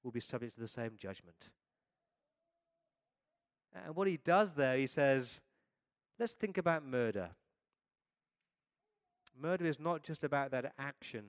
will 0.02 0.10
be 0.10 0.18
subject 0.18 0.54
to 0.54 0.60
the 0.60 0.66
same 0.66 0.92
judgment. 0.98 1.50
And 3.72 3.94
what 3.94 4.08
he 4.08 4.16
does 4.16 4.52
there, 4.54 4.76
he 4.76 4.88
says, 4.88 5.40
let's 6.18 6.32
think 6.32 6.58
about 6.58 6.84
murder. 6.84 7.30
Murder 9.40 9.66
is 9.66 9.78
not 9.78 10.02
just 10.02 10.24
about 10.24 10.50
that 10.50 10.72
action. 10.76 11.24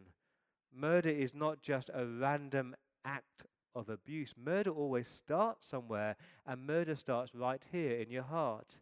Murder 0.75 1.09
is 1.09 1.35
not 1.35 1.61
just 1.61 1.91
a 1.93 2.03
random 2.03 2.75
act 3.05 3.43
of 3.75 3.89
abuse. 3.89 4.33
Murder 4.43 4.71
always 4.71 5.07
starts 5.07 5.67
somewhere, 5.67 6.15
and 6.47 6.65
murder 6.65 6.95
starts 6.95 7.35
right 7.35 7.63
here 7.71 7.97
in 7.97 8.09
your 8.09 8.23
heart. 8.23 8.77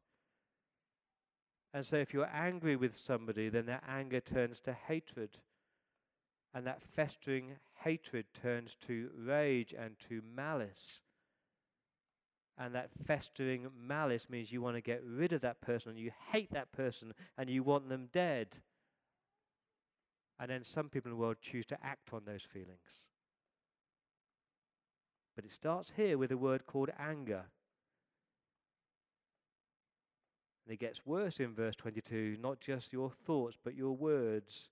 And 1.74 1.86
so, 1.86 1.97
if 1.97 2.13
you're 2.13 2.29
angry 2.33 2.75
with 2.75 2.97
somebody, 2.97 3.50
then 3.50 3.65
that 3.65 3.83
anger 3.88 4.19
turns 4.19 4.59
to 4.62 4.74
hatred. 4.74 5.38
And 6.53 6.65
that 6.65 6.81
festering 6.81 7.57
hatred 7.83 8.25
turns 8.33 8.75
to 8.88 9.09
rage 9.15 9.74
and 9.77 9.95
to 10.09 10.21
malice. 10.36 11.01
And 12.57 12.74
that 12.74 12.89
festering 13.05 13.67
malice 13.79 14.29
means 14.29 14.51
you 14.51 14.62
want 14.62 14.75
to 14.75 14.81
get 14.81 15.03
rid 15.05 15.33
of 15.33 15.41
that 15.41 15.62
person 15.62 15.91
and 15.91 16.00
you 16.00 16.12
hate 16.31 16.51
that 16.53 16.71
person 16.71 17.13
and 17.38 17.50
you 17.50 17.62
want 17.62 17.89
them 17.89 18.09
dead. 18.12 18.47
And 20.39 20.50
then 20.50 20.63
some 20.63 20.89
people 20.89 21.12
in 21.12 21.17
the 21.17 21.21
world 21.21 21.38
choose 21.41 21.65
to 21.67 21.77
act 21.86 22.13
on 22.13 22.24
those 22.25 22.43
feelings. 22.43 23.05
But 25.36 25.45
it 25.45 25.51
starts 25.51 25.93
here 25.95 26.17
with 26.17 26.31
a 26.31 26.38
word 26.38 26.65
called 26.65 26.89
anger. 26.97 27.45
And 30.67 30.74
it 30.74 30.81
gets 30.81 31.05
worse 31.05 31.39
in 31.39 31.53
verse 31.53 31.77
22 31.77 32.39
not 32.41 32.59
just 32.59 32.91
your 32.91 33.09
thoughts, 33.09 33.57
but 33.63 33.74
your 33.74 33.95
words. 33.95 34.67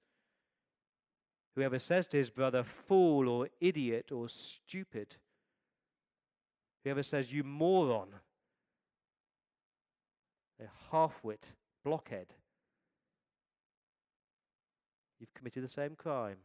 Whoever 1.55 1.79
says 1.79 2.05
to 2.07 2.17
his 2.17 2.29
brother, 2.29 2.63
fool 2.63 3.29
or 3.29 3.47
idiot 3.61 4.11
or 4.11 4.27
stupid, 4.27 5.15
whoever 6.83 7.01
says, 7.01 7.31
you 7.31 7.45
moron, 7.45 8.09
a 10.59 10.93
halfwit, 10.93 11.53
blockhead, 11.85 12.27
you've 15.17 15.33
committed 15.33 15.63
the 15.63 15.69
same 15.69 15.95
crime. 15.95 16.39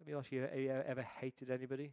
Let 0.00 0.08
me 0.08 0.18
ask 0.18 0.32
you, 0.32 0.40
have 0.40 0.58
you 0.58 0.72
ever 0.84 1.06
hated 1.20 1.48
anybody? 1.48 1.92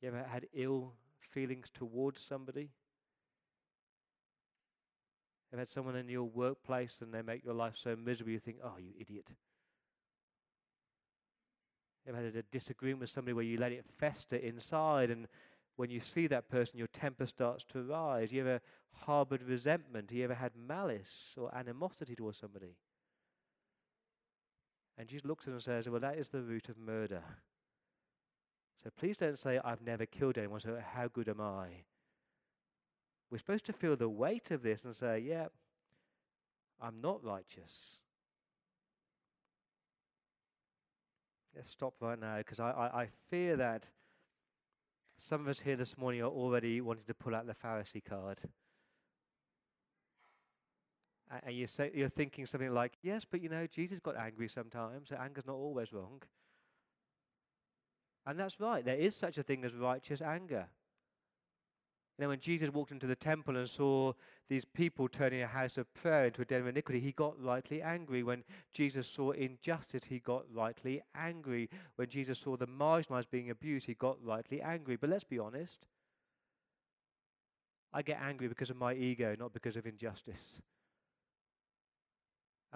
You 0.00 0.08
ever 0.08 0.22
had 0.22 0.46
ill 0.54 0.92
feelings 1.20 1.70
towards 1.72 2.20
somebody? 2.20 2.70
Have 5.50 5.60
had 5.60 5.68
someone 5.68 5.96
in 5.96 6.08
your 6.08 6.24
workplace 6.24 6.98
and 7.00 7.14
they 7.14 7.22
make 7.22 7.44
your 7.44 7.54
life 7.54 7.76
so 7.76 7.96
miserable 7.96 8.32
you 8.32 8.38
think, 8.38 8.58
oh, 8.62 8.74
you 8.78 8.92
idiot. 8.98 9.26
You 12.04 12.12
ever 12.12 12.22
had 12.22 12.36
a 12.36 12.42
disagreement 12.42 13.00
with 13.00 13.10
somebody 13.10 13.32
where 13.32 13.44
you 13.44 13.56
let 13.56 13.72
it 13.72 13.84
fester 13.98 14.36
inside 14.36 15.10
and 15.10 15.28
when 15.76 15.90
you 15.90 16.00
see 16.00 16.26
that 16.26 16.48
person 16.48 16.78
your 16.78 16.88
temper 16.88 17.26
starts 17.26 17.64
to 17.64 17.82
rise? 17.82 18.32
You 18.32 18.42
ever 18.42 18.60
harbored 18.92 19.42
resentment? 19.42 20.12
You 20.12 20.24
ever 20.24 20.34
had 20.34 20.52
malice 20.56 21.34
or 21.38 21.54
animosity 21.54 22.14
towards 22.14 22.38
somebody? 22.38 22.76
And 24.98 25.08
Jesus 25.08 25.26
looks 25.26 25.44
at 25.44 25.48
him 25.48 25.54
and 25.54 25.62
says, 25.62 25.88
Well, 25.88 26.00
that 26.00 26.18
is 26.18 26.28
the 26.28 26.42
root 26.42 26.68
of 26.68 26.78
murder. 26.78 27.22
So 28.86 28.92
please 28.96 29.16
don't 29.16 29.36
say, 29.36 29.58
I've 29.64 29.82
never 29.82 30.06
killed 30.06 30.38
anyone, 30.38 30.60
so 30.60 30.80
how 30.94 31.08
good 31.08 31.28
am 31.28 31.40
I? 31.40 31.66
We're 33.32 33.38
supposed 33.38 33.66
to 33.66 33.72
feel 33.72 33.96
the 33.96 34.08
weight 34.08 34.52
of 34.52 34.62
this 34.62 34.84
and 34.84 34.94
say, 34.94 35.18
Yeah, 35.26 35.46
I'm 36.80 37.00
not 37.00 37.24
righteous. 37.24 37.96
Let's 41.56 41.68
stop 41.68 41.94
right 42.00 42.16
now 42.16 42.38
because 42.38 42.60
I, 42.60 42.70
I, 42.70 43.02
I 43.02 43.08
fear 43.28 43.56
that 43.56 43.88
some 45.18 45.40
of 45.40 45.48
us 45.48 45.58
here 45.58 45.74
this 45.74 45.98
morning 45.98 46.20
are 46.20 46.28
already 46.28 46.80
wanting 46.80 47.06
to 47.08 47.14
pull 47.14 47.34
out 47.34 47.48
the 47.48 47.54
Pharisee 47.54 48.04
card 48.04 48.38
and 51.44 51.56
you 51.56 51.66
say, 51.66 51.90
you're 51.92 52.08
thinking 52.08 52.46
something 52.46 52.72
like, 52.72 52.92
yes, 53.02 53.24
but 53.28 53.42
you 53.42 53.48
know, 53.48 53.66
Jesus 53.66 53.98
got 53.98 54.16
angry 54.16 54.46
sometimes, 54.46 55.08
so 55.08 55.16
anger's 55.16 55.46
not 55.46 55.56
always 55.56 55.92
wrong. 55.92 56.22
And 58.26 58.38
that's 58.38 58.60
right, 58.60 58.84
there 58.84 58.96
is 58.96 59.14
such 59.14 59.38
a 59.38 59.42
thing 59.42 59.64
as 59.64 59.74
righteous 59.74 60.20
anger. 60.20 60.66
You 62.18 62.24
know, 62.24 62.28
when 62.30 62.40
Jesus 62.40 62.70
walked 62.70 62.92
into 62.92 63.06
the 63.06 63.14
temple 63.14 63.56
and 63.56 63.68
saw 63.68 64.14
these 64.48 64.64
people 64.64 65.06
turning 65.06 65.42
a 65.42 65.46
house 65.46 65.76
of 65.76 65.92
prayer 65.92 66.26
into 66.26 66.40
a 66.40 66.44
den 66.46 66.62
of 66.62 66.66
iniquity, 66.66 66.98
he 66.98 67.12
got 67.12 67.40
rightly 67.40 67.82
angry. 67.82 68.22
When 68.22 68.42
Jesus 68.72 69.06
saw 69.06 69.32
injustice, 69.32 70.04
he 70.08 70.18
got 70.18 70.44
rightly 70.52 71.02
angry. 71.14 71.68
When 71.96 72.08
Jesus 72.08 72.38
saw 72.38 72.56
the 72.56 72.66
marginalized 72.66 73.30
being 73.30 73.50
abused, 73.50 73.86
he 73.86 73.94
got 73.94 74.16
rightly 74.24 74.62
angry. 74.62 74.96
But 74.96 75.10
let's 75.10 75.24
be 75.24 75.38
honest. 75.38 75.84
I 77.92 78.00
get 78.02 78.18
angry 78.20 78.48
because 78.48 78.70
of 78.70 78.76
my 78.76 78.94
ego, 78.94 79.36
not 79.38 79.52
because 79.52 79.76
of 79.76 79.86
injustice 79.86 80.62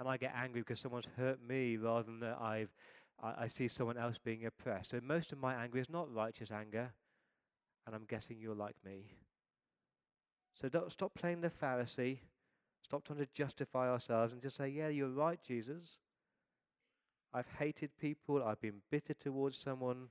and 0.01 0.09
I 0.09 0.17
get 0.17 0.33
angry 0.35 0.61
because 0.61 0.79
someone's 0.79 1.07
hurt 1.15 1.39
me 1.47 1.77
rather 1.77 2.03
than 2.03 2.19
that 2.21 2.39
I've 2.41 2.73
I, 3.21 3.43
I 3.43 3.47
see 3.47 3.67
someone 3.67 3.97
else 3.97 4.17
being 4.17 4.45
oppressed. 4.45 4.91
So 4.91 4.99
most 5.03 5.31
of 5.31 5.39
my 5.39 5.55
anger 5.55 5.79
is 5.79 5.89
not 5.89 6.13
righteous 6.13 6.51
anger, 6.51 6.91
and 7.85 7.95
I'm 7.95 8.05
guessing 8.05 8.37
you're 8.39 8.55
like 8.55 8.75
me. 8.85 9.05
So 10.59 10.69
don't 10.69 10.91
stop 10.91 11.13
playing 11.15 11.41
the 11.41 11.49
Pharisee. 11.49 12.19
Stop 12.83 13.05
trying 13.05 13.19
to 13.19 13.27
justify 13.33 13.89
ourselves 13.89 14.33
and 14.33 14.41
just 14.41 14.57
say, 14.57 14.69
Yeah, 14.69 14.89
you're 14.89 15.09
right, 15.09 15.39
Jesus. 15.41 15.99
I've 17.33 17.47
hated 17.57 17.91
people. 17.97 18.43
I've 18.43 18.59
been 18.59 18.81
bitter 18.89 19.13
towards 19.13 19.57
someone. 19.57 20.09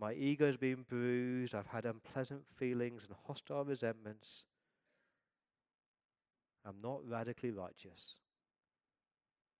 My 0.00 0.14
ego's 0.14 0.56
been 0.56 0.84
bruised. 0.88 1.54
I've 1.54 1.66
had 1.66 1.84
unpleasant 1.84 2.42
feelings 2.56 3.04
and 3.06 3.14
hostile 3.26 3.64
resentments. 3.64 4.44
I'm 6.64 6.76
not 6.82 7.06
radically 7.06 7.50
righteous. 7.50 8.18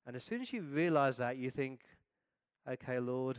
And 0.06 0.16
as 0.16 0.24
soon 0.24 0.40
as 0.40 0.52
you 0.52 0.62
realize 0.62 1.18
that, 1.18 1.36
you 1.36 1.50
think, 1.50 1.80
okay, 2.68 2.98
Lord, 2.98 3.38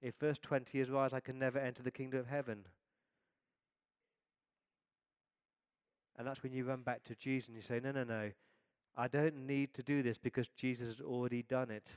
if 0.00 0.14
verse 0.20 0.38
20 0.38 0.80
is 0.80 0.90
right, 0.90 1.12
I 1.12 1.20
can 1.20 1.38
never 1.38 1.58
enter 1.58 1.82
the 1.82 1.90
kingdom 1.90 2.20
of 2.20 2.26
heaven. 2.26 2.64
And 6.16 6.26
that's 6.26 6.42
when 6.42 6.52
you 6.52 6.64
run 6.64 6.82
back 6.82 7.04
to 7.04 7.14
Jesus 7.14 7.48
and 7.48 7.56
you 7.56 7.62
say, 7.62 7.80
no, 7.82 7.92
no, 7.92 8.04
no, 8.04 8.30
I 8.96 9.06
don't 9.06 9.46
need 9.46 9.72
to 9.74 9.82
do 9.82 10.02
this 10.02 10.18
because 10.18 10.48
Jesus 10.56 10.96
has 10.96 11.00
already 11.00 11.42
done 11.42 11.70
it. 11.70 11.92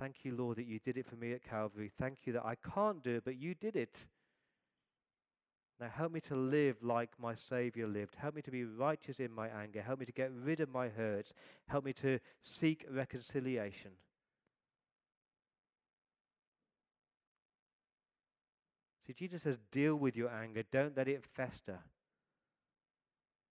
Thank 0.00 0.24
you, 0.24 0.34
Lord, 0.34 0.56
that 0.58 0.66
you 0.66 0.78
did 0.78 0.98
it 0.98 1.06
for 1.06 1.16
me 1.16 1.32
at 1.32 1.42
Calvary. 1.42 1.90
Thank 1.98 2.20
you 2.24 2.32
that 2.34 2.44
I 2.44 2.54
can't 2.56 3.02
do 3.02 3.16
it, 3.16 3.24
but 3.24 3.36
you 3.36 3.54
did 3.54 3.76
it. 3.76 4.04
Now 5.78 5.88
help 5.94 6.12
me 6.12 6.20
to 6.20 6.34
live 6.34 6.76
like 6.82 7.10
my 7.20 7.34
Savior 7.34 7.86
lived. 7.86 8.14
Help 8.16 8.34
me 8.34 8.42
to 8.42 8.50
be 8.50 8.64
righteous 8.64 9.20
in 9.20 9.32
my 9.32 9.48
anger. 9.48 9.82
Help 9.82 10.00
me 10.00 10.06
to 10.06 10.12
get 10.12 10.30
rid 10.32 10.60
of 10.60 10.70
my 10.70 10.88
hurts. 10.88 11.34
Help 11.66 11.84
me 11.84 11.92
to 11.94 12.18
seek 12.40 12.86
reconciliation. 12.90 13.90
See, 19.06 19.12
Jesus 19.12 19.42
says, 19.42 19.58
deal 19.70 19.96
with 19.96 20.16
your 20.16 20.30
anger. 20.30 20.62
Don't 20.72 20.96
let 20.96 21.08
it 21.08 21.24
fester. 21.24 21.78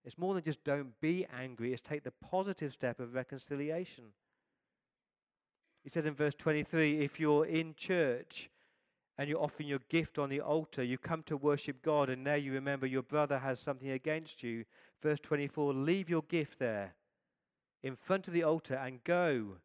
It's 0.05 0.17
more 0.19 0.35
than 0.35 0.43
just 0.43 0.63
don't 0.63 0.99
be 1.01 1.25
angry, 1.35 1.73
it's 1.73 1.81
take 1.81 2.03
the 2.03 2.11
positive 2.11 2.71
step 2.71 2.99
of 2.99 3.15
reconciliation. 3.15 4.05
He 5.83 5.89
says 5.89 6.05
in 6.05 6.13
verse 6.13 6.35
23 6.35 6.99
if 6.99 7.19
you're 7.19 7.45
in 7.45 7.73
church 7.75 8.49
and 9.17 9.29
you're 9.29 9.41
offering 9.41 9.69
your 9.69 9.79
gift 9.89 10.19
on 10.19 10.29
the 10.29 10.41
altar, 10.41 10.83
you 10.83 10.97
come 10.97 11.23
to 11.23 11.37
worship 11.37 11.81
God, 11.81 12.09
and 12.09 12.23
now 12.23 12.35
you 12.35 12.51
remember 12.51 12.85
your 12.85 13.03
brother 13.03 13.39
has 13.39 13.59
something 13.59 13.89
against 13.89 14.43
you. 14.43 14.65
Verse 15.01 15.19
24 15.19 15.73
leave 15.73 16.09
your 16.09 16.23
gift 16.23 16.59
there 16.59 16.95
in 17.83 17.95
front 17.95 18.27
of 18.27 18.33
the 18.33 18.43
altar 18.43 18.75
and 18.75 19.03
go 19.03 19.57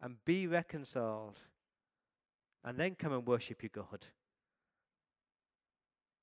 and 0.00 0.16
be 0.24 0.46
reconciled, 0.46 1.40
and 2.62 2.78
then 2.78 2.94
come 2.94 3.12
and 3.12 3.26
worship 3.26 3.62
your 3.62 3.70
God. 3.72 4.06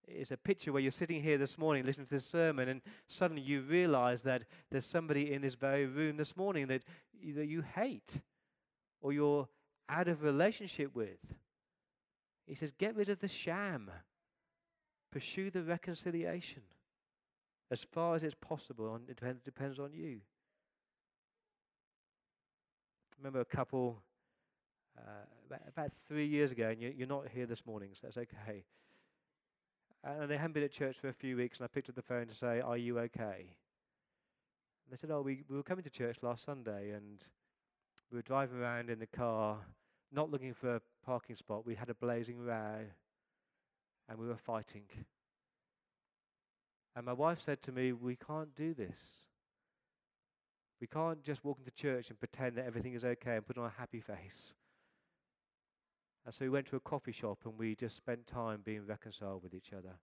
It's 0.08 0.32
a 0.32 0.38
picture 0.38 0.72
where 0.72 0.82
you're 0.82 0.92
sitting 0.92 1.22
here 1.22 1.38
this 1.38 1.58
morning 1.58 1.86
listening 1.86 2.08
to 2.08 2.14
this 2.14 2.26
sermon, 2.26 2.70
and 2.70 2.82
suddenly 3.08 3.42
you 3.42 3.62
realize 3.62 4.22
that 4.24 4.44
there's 4.70 4.86
somebody 4.86 5.34
in 5.34 5.42
this 5.42 5.56
very 5.56 5.86
room 5.86 6.18
this 6.18 6.38
morning 6.38 6.68
that, 6.68 6.84
that 7.36 7.48
you 7.48 7.62
hate 7.62 8.20
or 9.02 9.14
you're 9.14 9.48
out 9.90 10.08
of 10.08 10.24
relationship 10.24 10.96
with. 10.96 11.20
He 12.52 12.56
says, 12.56 12.74
get 12.78 12.98
rid 12.98 13.08
of 13.08 13.22
the 13.22 13.30
sham. 13.30 13.90
Pursue 15.10 15.52
the 15.52 15.64
reconciliation 15.64 16.64
as 17.72 17.82
far 17.82 18.14
as 18.14 18.24
it's 18.24 18.36
possible. 18.42 18.94
And 18.94 19.10
it 19.10 19.46
depends 19.46 19.80
on 19.80 19.94
you. 19.94 20.20
I 23.08 23.16
remember 23.20 23.40
a 23.40 23.46
couple 23.46 24.02
uh, 24.98 25.24
about, 25.48 25.62
about, 25.66 25.92
three 26.10 26.26
years 26.26 26.52
ago, 26.52 26.68
and 26.68 26.82
you, 26.82 26.94
you're 26.94 27.08
not 27.08 27.30
here 27.34 27.46
this 27.46 27.66
morning, 27.66 27.92
so 27.94 28.08
that's 28.08 28.18
okay. 28.18 28.66
And 30.04 30.30
they 30.30 30.36
hadn't 30.36 30.52
been 30.52 30.64
at 30.64 30.74
church 30.74 30.98
for 31.00 31.08
a 31.08 31.14
few 31.14 31.38
weeks, 31.38 31.58
and 31.58 31.64
I 31.64 31.70
picked 31.70 31.88
up 31.88 31.96
the 31.96 32.02
phone 32.02 32.28
to 32.28 32.36
say, 32.36 32.60
Are 32.60 32.76
you 32.76 33.00
okay? 33.00 33.46
And 34.84 34.92
they 34.92 34.98
said, 35.00 35.10
Oh, 35.10 35.22
we, 35.22 35.46
we 35.48 35.56
were 35.56 35.64
coming 35.64 35.86
to 35.86 35.90
church 35.90 36.18
last 36.22 36.44
Sunday, 36.44 36.92
and 36.92 37.24
we 38.12 38.18
were 38.18 38.24
driving 38.24 38.60
around 38.60 38.90
in 38.90 39.00
the 39.00 39.08
car, 39.08 39.56
not 40.12 40.30
looking 40.30 40.54
for 40.54 40.82
parking 41.06 41.36
spot. 41.36 41.66
We 41.66 41.76
had 41.76 41.90
a 41.90 41.96
blazing 41.96 42.40
row, 42.40 42.86
and 44.10 44.20
we 44.20 44.28
were 44.28 44.38
fighting. 44.38 44.84
And 46.96 47.06
my 47.06 47.14
wife 47.14 47.42
said 47.42 47.62
to 47.64 47.72
me, 47.72 47.94
We 47.94 48.16
can't 48.16 48.56
do 48.56 48.74
this. 48.74 49.00
We 50.80 50.88
can't 50.88 51.24
just 51.24 51.46
walk 51.46 51.60
into 51.60 51.72
church 51.72 52.10
and 52.10 52.20
pretend 52.20 52.58
that 52.58 52.66
everything 52.66 52.96
is 52.96 53.06
okay 53.06 53.36
and 53.36 53.46
put 53.46 53.58
on 53.58 53.66
a 53.66 53.80
happy 53.80 54.02
face. 54.02 54.56
And 56.26 56.34
so 56.34 56.46
we 56.46 56.50
went 56.50 56.68
to 56.68 56.76
a 56.76 56.80
coffee 56.80 57.12
shop 57.12 57.40
and 57.46 57.58
we 57.58 57.76
just 57.76 57.96
spent 57.96 58.26
time 58.26 58.62
being 58.64 58.86
reconciled 58.86 59.44
with 59.44 59.54
each 59.54 59.74
other. 59.74 59.94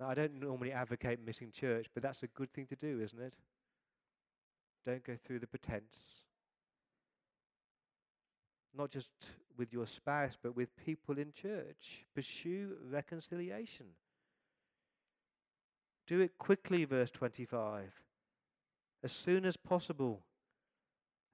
Now, 0.00 0.08
I 0.08 0.14
don't 0.14 0.40
normally 0.40 0.72
advocate 0.72 1.24
missing 1.24 1.52
church, 1.52 1.86
but 1.94 2.02
that's 2.02 2.24
a 2.24 2.28
good 2.28 2.52
thing 2.52 2.66
to 2.66 2.76
do, 2.76 3.00
isn't 3.00 3.20
it? 3.20 3.34
Don't 4.84 5.04
go 5.04 5.16
through 5.24 5.38
the 5.38 5.46
pretense. 5.46 6.24
Not 8.76 8.90
just 8.90 9.10
with 9.56 9.72
your 9.72 9.86
spouse, 9.86 10.36
but 10.42 10.56
with 10.56 10.74
people 10.76 11.18
in 11.18 11.32
church. 11.32 12.04
Pursue 12.14 12.76
reconciliation. 12.90 13.86
Do 16.06 16.20
it 16.20 16.38
quickly, 16.38 16.84
verse 16.84 17.10
25. 17.10 17.92
As 19.04 19.12
soon 19.12 19.44
as 19.44 19.56
possible. 19.56 20.22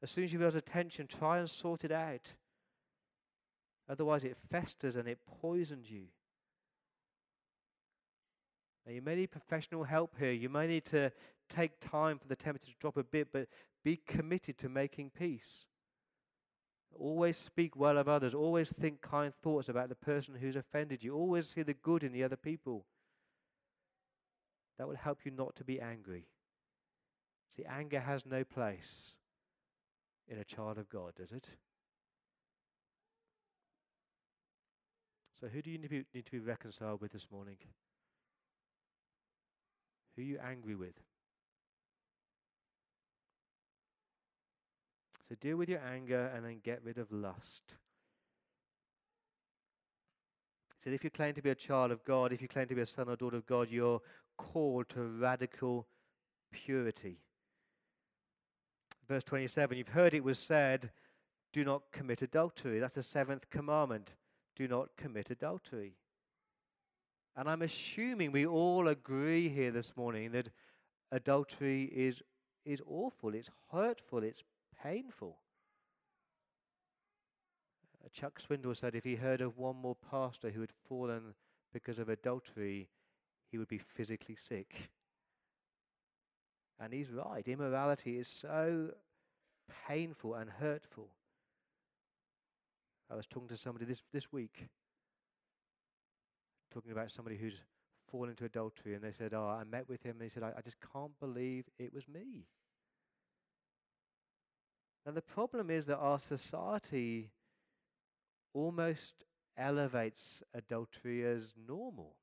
As 0.03 0.11
soon 0.11 0.25
as 0.25 0.33
you 0.33 0.39
feel 0.39 0.49
attention, 0.49 1.07
try 1.07 1.39
and 1.39 1.49
sort 1.49 1.85
it 1.85 1.93
out. 1.93 2.33
Otherwise, 3.89 4.25
it 4.25 4.37
festers 4.51 4.97
and 4.97 5.09
it 5.09 5.19
poisons 5.41 5.91
you. 5.91 6.05
Now, 8.87 8.93
you 8.93 9.03
may 9.03 9.17
need 9.17 9.31
professional 9.31 9.85
help 9.85 10.15
here. 10.19 10.33
You 10.33 10.49
may 10.49 10.67
need 10.67 10.85
to 10.87 11.11
take 11.49 11.81
time 11.81 12.19
for 12.19 12.29
the 12.29 12.37
temperature 12.37 12.73
to 12.73 12.79
drop 12.79 12.97
a 12.97 13.03
bit, 13.03 13.29
but 13.33 13.49
be 13.85 13.97
committed 14.07 14.59
to 14.59 14.69
making 14.69 15.11
peace. 15.11 15.67
Always 16.99 17.37
speak 17.37 17.77
well 17.77 17.97
of 17.97 18.09
others. 18.09 18.35
Always 18.35 18.69
think 18.69 19.01
kind 19.01 19.33
thoughts 19.43 19.69
about 19.69 19.89
the 19.89 19.95
person 19.95 20.35
who's 20.35 20.57
offended 20.57 21.05
you. 21.05 21.15
Always 21.15 21.49
see 21.49 21.63
the 21.63 21.75
good 21.75 22.03
in 22.03 22.13
the 22.13 22.25
other 22.25 22.37
people. 22.37 22.85
That 24.79 24.89
will 24.89 24.97
help 24.97 25.21
you 25.25 25.31
not 25.31 25.55
to 25.57 25.65
be 25.65 25.81
angry. 25.81 26.27
See, 27.57 27.65
anger 27.65 28.01
has 28.01 28.27
no 28.27 28.45
place 28.45 29.13
in 30.29 30.39
a 30.39 30.45
child 30.45 30.79
of 30.79 30.89
God, 30.89 31.15
does 31.17 31.33
it? 31.33 31.49
So, 35.41 35.47
who 35.47 35.63
do 35.63 35.71
you 35.71 35.79
need 35.79 35.85
to, 35.85 35.89
be, 35.89 36.05
need 36.15 36.27
to 36.27 36.33
be 36.33 36.41
reconciled 36.41 37.01
with 37.01 37.13
this 37.13 37.29
morning? 37.31 37.57
Who 40.17 40.23
are 40.23 40.25
you 40.25 40.39
angry 40.45 40.75
with? 40.75 40.95
So, 45.29 45.35
deal 45.41 45.57
with 45.57 45.69
your 45.69 45.81
anger 45.81 46.31
and 46.35 46.45
then 46.45 46.61
get 46.63 46.81
rid 46.85 46.99
of 46.99 47.13
lust. 47.13 47.63
So, 50.83 50.91
if 50.91 51.05
you 51.05 51.11
claim 51.11 51.35
to 51.35 51.43
be 51.43 51.51
a 51.51 51.55
child 51.55 51.91
of 51.91 52.05
God, 52.05 52.33
if 52.33 52.41
you 52.41 52.49
claim 52.49 52.69
to 52.69 52.75
be 52.75 52.81
a 52.81 52.87
son 52.87 53.09
or 53.09 53.17
daughter 53.17 53.37
of 53.37 53.47
God, 53.47 53.69
you're 53.71 54.01
called 54.37 54.89
to 54.91 55.03
radical 55.03 55.87
purity. 56.53 57.19
Verse 59.09 59.25
27 59.25 59.77
You've 59.77 59.89
heard 59.89 60.15
it 60.15 60.25
was 60.25 60.39
said, 60.39 60.91
Do 61.53 61.65
not 61.65 61.83
commit 61.93 62.23
adultery. 62.23 62.79
That's 62.79 62.95
the 62.95 63.03
seventh 63.03 63.51
commandment 63.51 64.13
do 64.59 64.67
not 64.67 64.89
commit 64.97 65.31
adultery. 65.31 65.95
And 67.37 67.49
I'm 67.49 67.63
assuming 67.63 68.33
we 68.33 68.45
all 68.45 68.89
agree 68.89 69.49
here 69.49 69.71
this 69.71 69.97
morning 69.97 70.33
that 70.33 70.49
adultery 71.13 71.85
is, 71.85 72.21
is 72.65 72.83
awful, 72.87 73.35
it's 73.35 73.51
hurtful, 73.71 74.25
it's 74.25 74.43
painful. 74.83 75.37
Uh, 78.05 78.09
Chuck 78.13 78.41
Swindoll 78.41 78.77
said 78.77 78.95
if 78.95 79.05
he 79.05 79.17
heard 79.17 79.41
of 79.41 79.59
one 79.59 79.77
more 79.77 79.97
pastor 80.11 80.51
who 80.51 80.61
had 80.61 80.73
fallen 80.89 81.35
because 81.73 81.99
of 81.99 82.09
adultery, 82.09 82.89
he 83.51 83.59
would 83.59 83.69
be 83.69 83.79
physically 83.79 84.37
sick. 84.37 84.91
And 86.81 86.93
he's 86.93 87.11
right. 87.11 87.47
Immorality 87.47 88.19
is 88.19 88.29
so 88.29 88.91
painful 89.89 90.35
and 90.35 90.49
hurtful. 90.49 91.09
I 93.11 93.17
was 93.17 93.27
talking 93.27 93.49
to 93.49 93.57
somebody 93.57 93.85
this, 93.85 94.03
this 94.13 94.33
week, 94.33 94.69
talking 96.73 96.93
about 96.93 97.11
somebody 97.11 97.37
who's 97.37 97.63
fallen 98.11 98.31
into 98.31 98.45
adultery, 98.45 98.95
and 98.95 99.03
they 99.03 99.13
said, 99.13 99.33
Oh, 99.35 99.49
I 99.49 99.65
met 99.65 99.89
with 99.89 100.03
him, 100.03 100.17
and 100.21 100.23
he 100.23 100.29
said, 100.29 100.43
I, 100.43 100.53
I 100.57 100.61
just 100.61 100.77
can't 100.93 101.19
believe 101.19 101.65
it 101.79 101.93
was 101.93 102.07
me. 102.07 102.47
And 105.07 105.17
the 105.17 105.23
problem 105.23 105.71
is 105.71 105.87
that 105.87 105.97
our 105.97 106.19
society 106.19 107.31
almost 108.53 109.25
elevates 109.57 110.43
adultery 110.55 111.25
as 111.25 111.55
normal. 111.67 112.17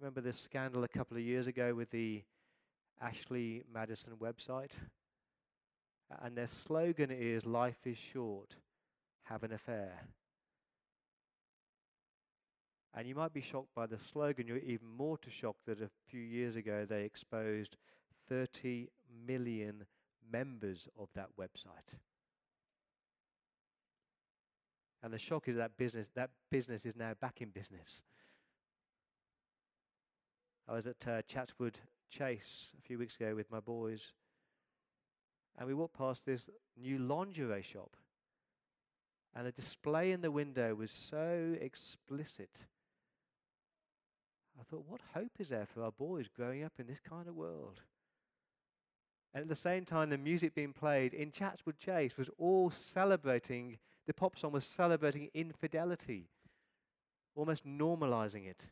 Remember 0.00 0.20
this 0.20 0.38
scandal 0.38 0.84
a 0.84 0.88
couple 0.88 1.16
of 1.16 1.22
years 1.22 1.46
ago 1.46 1.74
with 1.74 1.90
the 1.90 2.22
Ashley 3.00 3.62
Madison 3.72 4.14
website? 4.20 4.72
And 6.22 6.36
their 6.36 6.46
slogan 6.46 7.10
is 7.10 7.46
Life 7.46 7.86
is 7.86 7.96
short, 7.96 8.56
have 9.24 9.42
an 9.42 9.52
affair. 9.52 10.08
And 12.96 13.08
you 13.08 13.14
might 13.14 13.32
be 13.32 13.40
shocked 13.40 13.74
by 13.74 13.86
the 13.86 13.98
slogan. 13.98 14.46
You're 14.46 14.58
even 14.58 14.88
more 14.96 15.18
to 15.18 15.30
shock 15.30 15.56
that 15.66 15.80
a 15.80 15.90
few 16.06 16.20
years 16.20 16.54
ago 16.54 16.86
they 16.88 17.04
exposed 17.04 17.76
30 18.28 18.88
million 19.26 19.84
members 20.30 20.88
of 20.98 21.08
that 21.14 21.28
website. 21.38 21.98
And 25.02 25.12
the 25.12 25.18
shock 25.18 25.48
is 25.48 25.56
that 25.56 25.76
business 25.76 26.08
that 26.14 26.30
business 26.50 26.86
is 26.86 26.96
now 26.96 27.12
back 27.20 27.42
in 27.42 27.50
business. 27.50 28.02
I 30.66 30.72
was 30.72 30.86
at 30.86 31.06
uh, 31.06 31.22
Chatswood 31.22 31.78
Chase 32.10 32.72
a 32.78 32.82
few 32.82 32.98
weeks 32.98 33.16
ago 33.16 33.34
with 33.34 33.50
my 33.50 33.60
boys, 33.60 34.12
and 35.58 35.68
we 35.68 35.74
walked 35.74 35.98
past 35.98 36.24
this 36.24 36.48
new 36.80 36.98
lingerie 36.98 37.62
shop. 37.62 37.96
And 39.36 39.46
the 39.46 39.52
display 39.52 40.12
in 40.12 40.22
the 40.22 40.30
window 40.30 40.74
was 40.74 40.90
so 40.90 41.56
explicit. 41.60 42.66
I 44.58 44.62
thought, 44.62 44.84
what 44.88 45.00
hope 45.12 45.32
is 45.38 45.48
there 45.48 45.66
for 45.66 45.82
our 45.82 45.90
boys 45.90 46.28
growing 46.28 46.62
up 46.62 46.74
in 46.78 46.86
this 46.86 47.00
kind 47.00 47.28
of 47.28 47.34
world? 47.34 47.80
And 49.34 49.42
at 49.42 49.48
the 49.48 49.56
same 49.56 49.84
time, 49.84 50.10
the 50.10 50.18
music 50.18 50.54
being 50.54 50.72
played 50.72 51.12
in 51.12 51.32
Chatswood 51.32 51.76
Chase 51.76 52.16
was 52.16 52.30
all 52.38 52.70
celebrating, 52.70 53.78
the 54.06 54.14
pop 54.14 54.38
song 54.38 54.52
was 54.52 54.64
celebrating 54.64 55.28
infidelity, 55.34 56.28
almost 57.34 57.66
normalizing 57.66 58.46
it. 58.46 58.66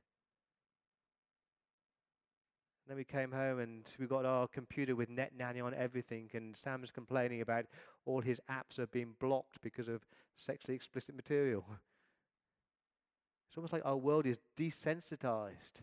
Then 2.87 2.96
we 2.96 3.05
came 3.05 3.33
home 3.33 3.59
and 3.59 3.88
we 3.98 4.07
got 4.07 4.25
our 4.25 4.46
computer 4.46 4.94
with 4.94 5.09
Net 5.09 5.33
Nanny 5.37 5.61
on 5.61 5.75
everything, 5.75 6.31
and 6.33 6.57
Sam's 6.57 6.92
complaining 6.92 7.40
about 7.40 7.66
all 8.07 8.20
his 8.20 8.40
apps 8.51 8.79
are 8.79 8.87
being 8.87 9.14
blocked 9.18 9.61
because 9.62 9.88
of 9.88 10.07
sexually 10.37 10.77
explicit 10.77 11.16
material. 11.16 11.64
It's 13.48 13.57
almost 13.57 13.72
like 13.72 13.85
our 13.85 13.96
world 13.96 14.27
is 14.27 14.38
desensitized. 14.57 15.83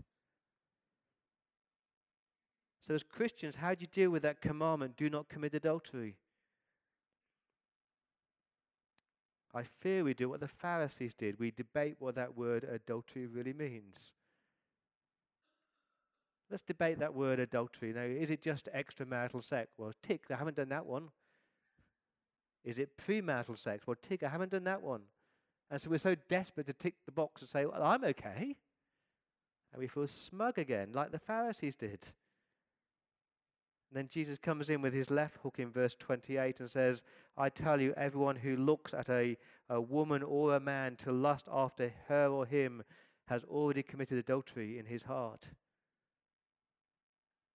So, 2.79 2.93
as 2.93 3.03
Christians, 3.03 3.57
how 3.57 3.75
do 3.75 3.81
you 3.81 3.87
deal 3.87 4.09
with 4.09 4.23
that 4.23 4.41
commandment 4.41 4.95
do 4.95 5.09
not 5.09 5.29
commit 5.29 5.53
adultery? 5.53 6.15
I 9.53 9.63
fear 9.63 10.03
we 10.03 10.13
do 10.13 10.29
what 10.29 10.39
the 10.39 10.47
Pharisees 10.47 11.13
did. 11.13 11.39
We 11.39 11.51
debate 11.51 11.95
what 11.99 12.15
that 12.15 12.37
word 12.37 12.63
adultery 12.63 13.25
really 13.25 13.53
means. 13.53 14.13
Let's 16.49 16.63
debate 16.63 16.99
that 16.99 17.13
word 17.13 17.39
adultery. 17.39 17.93
Now, 17.93 18.01
is 18.01 18.29
it 18.29 18.41
just 18.41 18.69
extramarital 18.75 19.43
sex? 19.43 19.71
Well, 19.77 19.93
tick, 20.01 20.25
I 20.31 20.35
haven't 20.35 20.57
done 20.57 20.69
that 20.69 20.85
one. 20.85 21.09
Is 22.63 22.79
it 22.79 22.97
premarital 22.97 23.57
sex? 23.57 23.85
Well, 23.85 23.97
tick, 24.01 24.23
I 24.23 24.29
haven't 24.29 24.51
done 24.51 24.63
that 24.65 24.81
one. 24.81 25.01
And 25.71 25.79
so 25.79 25.89
we're 25.89 25.99
so 25.99 26.15
desperate 26.27 26.65
to 26.67 26.73
tick 26.73 26.95
the 27.05 27.11
box 27.11 27.41
and 27.41 27.49
say, 27.49 27.65
well, 27.65 27.83
I'm 27.83 28.03
okay. 28.03 28.55
And 29.71 29.79
we 29.79 29.87
feel 29.87 30.07
smug 30.07 30.57
again, 30.57 30.89
like 30.93 31.11
the 31.11 31.19
Pharisees 31.19 31.75
did. 31.75 32.07
And 33.89 33.97
then 33.97 34.07
Jesus 34.07 34.37
comes 34.37 34.69
in 34.69 34.81
with 34.81 34.93
his 34.93 35.09
left 35.09 35.37
hook 35.41 35.55
in 35.57 35.71
verse 35.71 35.95
28 35.97 36.59
and 36.59 36.69
says, 36.69 37.01
I 37.35 37.49
tell 37.49 37.81
you, 37.81 37.93
everyone 37.97 38.35
who 38.35 38.55
looks 38.55 38.93
at 38.93 39.09
a, 39.09 39.35
a 39.67 39.81
woman 39.81 40.21
or 40.21 40.55
a 40.55 40.59
man 40.59 40.95
to 40.97 41.11
lust 41.11 41.47
after 41.51 41.91
her 42.07 42.27
or 42.27 42.45
him 42.45 42.83
has 43.27 43.43
already 43.45 43.81
committed 43.81 44.17
adultery 44.17 44.77
in 44.77 44.85
his 44.85 45.03
heart. 45.03 45.49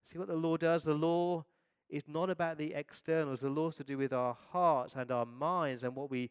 See 0.04 0.18
what 0.18 0.28
the 0.28 0.34
law 0.34 0.56
does? 0.56 0.82
The 0.82 0.94
law 0.94 1.44
is 1.88 2.08
not 2.08 2.30
about 2.30 2.58
the 2.58 2.74
externals. 2.74 3.40
The 3.40 3.48
law 3.48 3.68
is 3.68 3.76
to 3.76 3.84
do 3.84 3.96
with 3.96 4.12
our 4.12 4.36
hearts 4.50 4.96
and 4.96 5.10
our 5.12 5.26
minds 5.26 5.84
and 5.84 5.94
what 5.94 6.10
we 6.10 6.30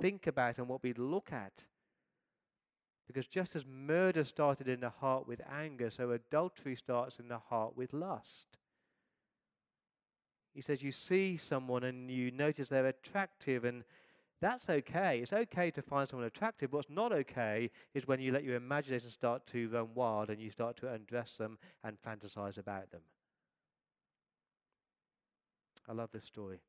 think 0.00 0.26
about 0.26 0.58
and 0.58 0.68
what 0.68 0.82
we 0.82 0.92
look 0.94 1.32
at. 1.32 1.64
Because 3.06 3.26
just 3.26 3.54
as 3.54 3.64
murder 3.66 4.24
started 4.24 4.66
in 4.66 4.80
the 4.80 4.90
heart 4.90 5.28
with 5.28 5.40
anger, 5.50 5.90
so 5.90 6.10
adultery 6.10 6.74
starts 6.74 7.18
in 7.18 7.28
the 7.28 7.38
heart 7.38 7.76
with 7.76 7.92
lust. 7.92 8.58
He 10.54 10.60
says 10.60 10.82
you 10.82 10.92
see 10.92 11.36
someone 11.36 11.82
and 11.82 12.08
you 12.10 12.30
notice 12.30 12.68
they're 12.68 12.86
attractive, 12.86 13.64
and 13.64 13.82
that's 14.40 14.70
okay. 14.70 15.18
It's 15.18 15.32
okay 15.32 15.70
to 15.72 15.82
find 15.82 16.08
someone 16.08 16.26
attractive. 16.26 16.72
What's 16.72 16.88
not 16.88 17.12
okay 17.12 17.70
is 17.92 18.06
when 18.06 18.20
you 18.20 18.30
let 18.30 18.44
your 18.44 18.56
imagination 18.56 19.10
start 19.10 19.46
to 19.48 19.68
run 19.68 19.88
wild 19.94 20.30
and 20.30 20.40
you 20.40 20.50
start 20.50 20.76
to 20.76 20.92
undress 20.92 21.36
them 21.36 21.58
and 21.82 21.96
fantasize 22.00 22.56
about 22.56 22.90
them. 22.92 23.00
I 25.88 25.92
love 25.92 26.10
this 26.12 26.24
story. 26.24 26.60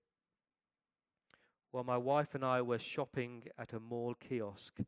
Well, 1.71 1.83
my 1.83 1.97
wife 1.97 2.33
and 2.33 2.43
I 2.43 2.61
were 2.61 2.79
shopping 2.79 3.43
at 3.59 3.73
a 3.73 3.79
mall 3.79 4.15
kiosk. 4.15 4.79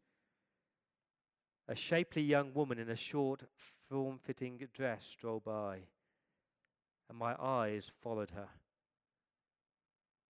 A 1.68 1.76
shapely 1.76 2.22
young 2.22 2.54
woman 2.54 2.80
in 2.80 2.90
a 2.90 2.96
short, 2.96 3.44
form 3.90 4.18
fitting 4.18 4.66
dress 4.74 5.06
strolled 5.06 5.44
by, 5.44 5.80
and 7.10 7.18
my 7.18 7.36
eyes 7.40 7.92
followed 8.02 8.32
her. 8.32 8.48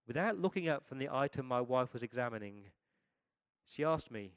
Without 0.07 0.39
looking 0.39 0.69
up 0.69 0.87
from 0.87 0.99
the 0.99 1.09
item 1.11 1.45
my 1.45 1.59
wife 1.59 1.91
was 1.91 2.01
examining, 2.01 2.63
she 3.65 3.83
asked 3.83 4.09
me, 4.09 4.31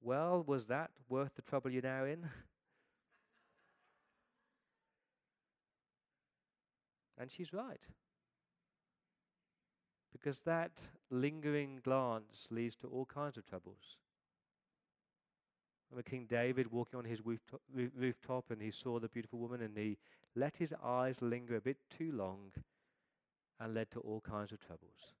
Well, 0.00 0.42
was 0.44 0.66
that 0.66 0.90
worth 1.08 1.36
the 1.36 1.42
trouble 1.42 1.70
you're 1.70 1.80
now 1.80 2.04
in? 2.04 2.28
and 7.18 7.30
she's 7.30 7.52
right. 7.52 7.80
Because 10.12 10.40
that 10.40 10.72
lingering 11.08 11.80
glance 11.84 12.48
leads 12.50 12.74
to 12.76 12.88
all 12.88 13.06
kinds 13.06 13.36
of 13.36 13.48
troubles. 13.48 13.98
Remember 15.88 16.08
King 16.08 16.26
David 16.28 16.72
walking 16.72 16.98
on 16.98 17.04
his 17.04 17.24
rooftop, 17.24 17.60
rooftop 17.72 18.50
and 18.50 18.60
he 18.60 18.72
saw 18.72 18.98
the 18.98 19.08
beautiful 19.08 19.38
woman 19.38 19.62
and 19.62 19.76
he 19.76 19.98
let 20.34 20.56
his 20.56 20.74
eyes 20.82 21.22
linger 21.22 21.54
a 21.56 21.60
bit 21.60 21.76
too 21.90 22.10
long 22.12 22.50
and 23.62 23.74
led 23.74 23.90
to 23.92 24.00
all 24.00 24.20
kinds 24.20 24.50
of 24.50 24.58
troubles. 24.58 25.14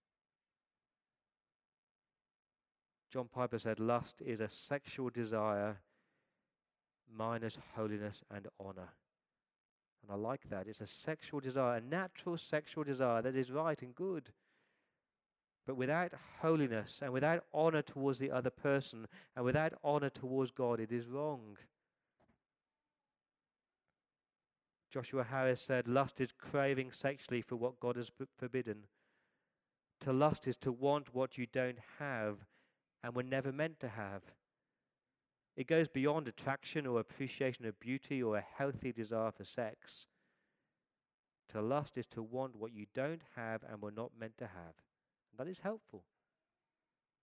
John 3.12 3.28
Piper 3.32 3.58
said, 3.58 3.78
Lust 3.78 4.20
is 4.24 4.40
a 4.40 4.48
sexual 4.48 5.10
desire 5.10 5.78
minus 7.16 7.58
holiness 7.76 8.24
and 8.34 8.48
honor. 8.58 8.88
And 10.02 10.10
I 10.10 10.14
like 10.14 10.48
that. 10.50 10.66
It's 10.66 10.80
a 10.80 10.86
sexual 10.86 11.38
desire, 11.38 11.76
a 11.76 11.80
natural 11.80 12.36
sexual 12.36 12.82
desire 12.82 13.22
that 13.22 13.36
is 13.36 13.50
right 13.50 13.80
and 13.80 13.94
good. 13.94 14.30
But 15.64 15.76
without 15.76 16.12
holiness 16.40 17.00
and 17.02 17.12
without 17.12 17.44
honor 17.54 17.82
towards 17.82 18.18
the 18.18 18.32
other 18.32 18.50
person 18.50 19.06
and 19.36 19.44
without 19.44 19.74
honor 19.84 20.10
towards 20.10 20.50
God, 20.50 20.80
it 20.80 20.90
is 20.90 21.06
wrong. 21.06 21.58
Joshua 24.92 25.24
Harris 25.24 25.62
said, 25.62 25.88
Lust 25.88 26.20
is 26.20 26.32
craving 26.38 26.92
sexually 26.92 27.40
for 27.40 27.56
what 27.56 27.80
God 27.80 27.96
has 27.96 28.10
forbidden. 28.38 28.84
To 30.00 30.12
lust 30.12 30.46
is 30.46 30.56
to 30.58 30.72
want 30.72 31.14
what 31.14 31.38
you 31.38 31.46
don't 31.46 31.78
have 31.98 32.38
and 33.02 33.14
were 33.14 33.22
never 33.22 33.52
meant 33.52 33.80
to 33.80 33.88
have. 33.88 34.22
It 35.56 35.66
goes 35.66 35.88
beyond 35.88 36.28
attraction 36.28 36.86
or 36.86 37.00
appreciation 37.00 37.66
of 37.66 37.80
beauty 37.80 38.22
or 38.22 38.36
a 38.36 38.44
healthy 38.56 38.92
desire 38.92 39.30
for 39.30 39.44
sex. 39.44 40.06
To 41.50 41.62
lust 41.62 41.96
is 41.96 42.06
to 42.08 42.22
want 42.22 42.56
what 42.56 42.72
you 42.72 42.86
don't 42.94 43.22
have 43.36 43.62
and 43.68 43.80
were 43.80 43.90
not 43.90 44.12
meant 44.18 44.38
to 44.38 44.46
have. 44.46 44.74
That 45.36 45.48
is 45.48 45.60
helpful. 45.60 46.04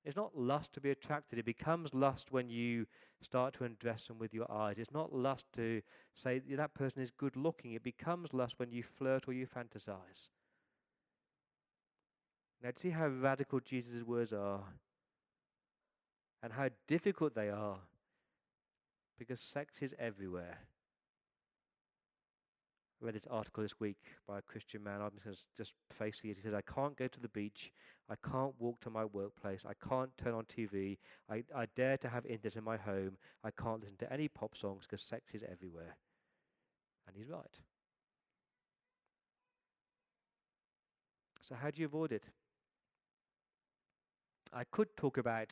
It's 0.06 0.16
not 0.16 0.38
lust 0.38 0.74
to 0.74 0.82
be 0.82 0.92
attracted. 0.92 1.40
It 1.40 1.46
becomes 1.46 1.94
lust 1.94 2.32
when 2.32 2.50
you 2.50 2.86
start 3.22 3.54
to 3.56 3.66
undress 3.66 4.08
them 4.08 4.18
with 4.18 4.34
your 4.34 4.50
eyes. 4.52 4.78
It's 4.78 4.94
not 4.94 5.14
lust 5.14 5.46
to 5.56 5.82
say 6.16 6.40
that 6.40 6.74
person 6.74 7.02
is 7.02 7.12
good 7.12 7.36
looking. 7.36 7.74
It 7.74 7.84
becomes 7.84 8.34
lust 8.34 8.56
when 8.58 8.72
you 8.72 8.82
flirt 8.84 9.28
or 9.28 9.34
you 9.34 9.46
fantasize. 9.46 10.30
Now, 12.64 12.72
see 12.76 12.90
how 12.90 13.08
radical 13.08 13.60
Jesus' 13.60 14.04
words 14.04 14.34
are 14.34 14.64
and 16.42 16.54
how 16.54 16.70
difficult 16.88 17.36
they 17.36 17.50
are 17.50 17.80
because 19.18 19.42
sex 19.42 19.82
is 19.82 19.94
everywhere. 20.00 20.60
I 23.02 23.06
read 23.06 23.16
this 23.16 23.28
article 23.30 23.64
this 23.64 23.80
week 23.80 23.98
by 24.28 24.40
a 24.40 24.42
Christian 24.42 24.84
man. 24.84 25.02
I'm 25.02 25.12
just 25.24 25.40
to 25.40 25.58
just 25.58 25.74
face 25.98 26.20
it. 26.24 26.36
He 26.36 26.42
says, 26.42 26.54
I 26.54 26.62
can't 26.62 26.98
go 26.98 27.08
to 27.08 27.20
the 27.20 27.30
beach. 27.30 27.72
I 28.10 28.16
can't 28.30 28.54
walk 28.60 28.82
to 28.82 28.90
my 28.90 29.06
workplace. 29.06 29.64
I 29.66 29.74
can't 29.88 30.16
turn 30.18 30.34
on 30.34 30.46
TV. 30.46 30.98
I, 31.30 31.44
I 31.56 31.68
dare 31.76 31.98
to 31.98 32.10
have 32.10 32.26
internet 32.26 32.58
in 32.58 32.64
my 32.64 32.78
home. 32.78 33.18
I 33.44 33.52
can't 33.52 33.82
listen 33.82 33.98
to 33.98 34.12
any 34.12 34.28
pop 34.28 34.58
songs 34.58 34.86
because 34.86 35.02
sex 35.02 35.34
is 35.34 35.44
everywhere. 35.50 35.96
And 37.08 37.16
he's 37.16 37.30
right. 37.30 37.60
So, 41.42 41.56
how 41.56 41.72
do 41.72 41.80
you 41.80 41.86
avoid 41.86 42.12
it? 42.12 42.26
I 44.54 44.64
could 44.66 44.96
talk 44.98 45.18
about, 45.18 45.52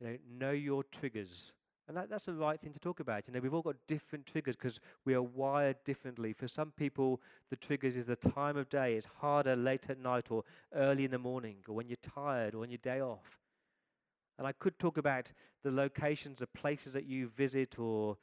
you 0.00 0.06
know, 0.06 0.16
know 0.38 0.50
your 0.50 0.82
triggers. 0.84 1.52
And 1.92 1.98
that, 1.98 2.08
that's 2.08 2.24
the 2.24 2.32
right 2.32 2.58
thing 2.58 2.72
to 2.72 2.80
talk 2.80 3.00
about. 3.00 3.24
You 3.26 3.34
know, 3.34 3.40
we've 3.40 3.52
all 3.52 3.60
got 3.60 3.76
different 3.86 4.24
triggers 4.24 4.56
because 4.56 4.80
we 5.04 5.12
are 5.12 5.20
wired 5.20 5.76
differently. 5.84 6.32
For 6.32 6.48
some 6.48 6.70
people, 6.70 7.20
the 7.50 7.56
triggers 7.56 7.96
is 7.96 8.06
the 8.06 8.16
time 8.16 8.56
of 8.56 8.70
day. 8.70 8.94
It's 8.94 9.06
harder 9.20 9.54
late 9.54 9.84
at 9.90 9.98
night 9.98 10.30
or 10.30 10.42
early 10.74 11.04
in 11.04 11.10
the 11.10 11.18
morning 11.18 11.56
or 11.68 11.74
when 11.74 11.88
you're 11.88 11.98
tired 12.00 12.54
or 12.54 12.60
when 12.60 12.70
your 12.70 12.78
day 12.78 13.02
off. 13.02 13.38
And 14.38 14.46
I 14.46 14.52
could 14.52 14.78
talk 14.78 14.96
about 14.96 15.30
the 15.62 15.70
locations, 15.70 16.38
the 16.38 16.46
places 16.46 16.94
that 16.94 17.04
you 17.04 17.28
visit 17.28 17.78
or 17.78 18.16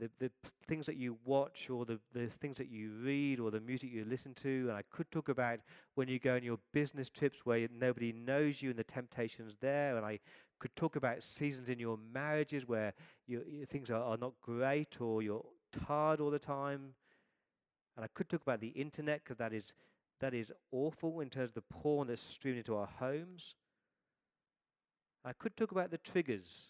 the, 0.00 0.10
the 0.18 0.30
things 0.66 0.86
that 0.86 0.96
you 0.96 1.16
watch 1.24 1.70
or 1.70 1.84
the, 1.84 2.00
the 2.12 2.26
things 2.26 2.56
that 2.56 2.70
you 2.70 2.90
read 3.02 3.38
or 3.38 3.50
the 3.52 3.60
music 3.60 3.92
you 3.92 4.04
listen 4.04 4.34
to. 4.34 4.66
And 4.68 4.72
I 4.72 4.82
could 4.90 5.10
talk 5.12 5.28
about 5.28 5.60
when 5.94 6.08
you 6.08 6.18
go 6.18 6.34
on 6.34 6.42
your 6.42 6.58
business 6.72 7.08
trips 7.08 7.46
where 7.46 7.68
nobody 7.78 8.12
knows 8.12 8.62
you 8.62 8.70
and 8.70 8.78
the 8.78 8.84
temptations 8.84 9.54
there. 9.60 9.96
And 9.96 10.04
I 10.04 10.18
could 10.62 10.76
talk 10.76 10.96
about 10.96 11.22
seasons 11.22 11.68
in 11.68 11.78
your 11.78 11.98
marriages 12.14 12.68
where 12.68 12.94
you, 13.26 13.42
you, 13.48 13.66
things 13.66 13.90
are, 13.90 14.02
are 14.02 14.16
not 14.16 14.32
great 14.40 15.00
or 15.00 15.20
you're 15.20 15.44
tired 15.86 16.20
all 16.20 16.30
the 16.30 16.38
time. 16.38 16.94
And 17.96 18.04
I 18.04 18.08
could 18.14 18.28
talk 18.28 18.42
about 18.42 18.60
the 18.60 18.68
internet 18.68 19.22
because 19.24 19.38
that 19.38 19.52
is, 19.52 19.72
that 20.20 20.34
is 20.34 20.52
awful 20.70 21.20
in 21.20 21.30
terms 21.30 21.50
of 21.50 21.54
the 21.54 21.62
porn 21.62 22.08
that's 22.08 22.22
streamed 22.22 22.58
into 22.58 22.76
our 22.76 22.88
homes. 22.98 23.56
I 25.24 25.32
could 25.32 25.56
talk 25.56 25.72
about 25.72 25.90
the 25.90 25.98
triggers 25.98 26.68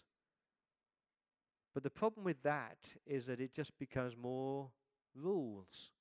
but 1.73 1.83
the 1.83 1.89
problem 1.89 2.23
with 2.23 2.41
that 2.43 2.77
is 3.05 3.25
that 3.25 3.41
it 3.41 3.53
just 3.53 3.77
becomes 3.79 4.15
more 4.15 4.69
rules. 5.15 5.91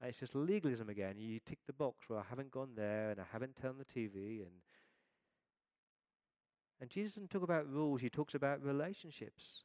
And 0.00 0.08
it's 0.08 0.18
just 0.18 0.34
legalism 0.34 0.88
again. 0.88 1.14
You 1.16 1.38
tick 1.46 1.60
the 1.66 1.72
box 1.72 2.08
where 2.08 2.18
I 2.18 2.24
haven't 2.28 2.50
gone 2.50 2.70
there 2.74 3.10
and 3.10 3.20
I 3.20 3.24
haven't 3.32 3.54
turned 3.60 3.78
the 3.78 3.84
TV 3.84 4.42
and 4.42 4.50
and 6.82 6.90
Jesus 6.90 7.14
doesn't 7.14 7.30
talk 7.30 7.44
about 7.44 7.72
rules, 7.72 8.00
he 8.00 8.10
talks 8.10 8.34
about 8.34 8.60
relationships. 8.60 9.62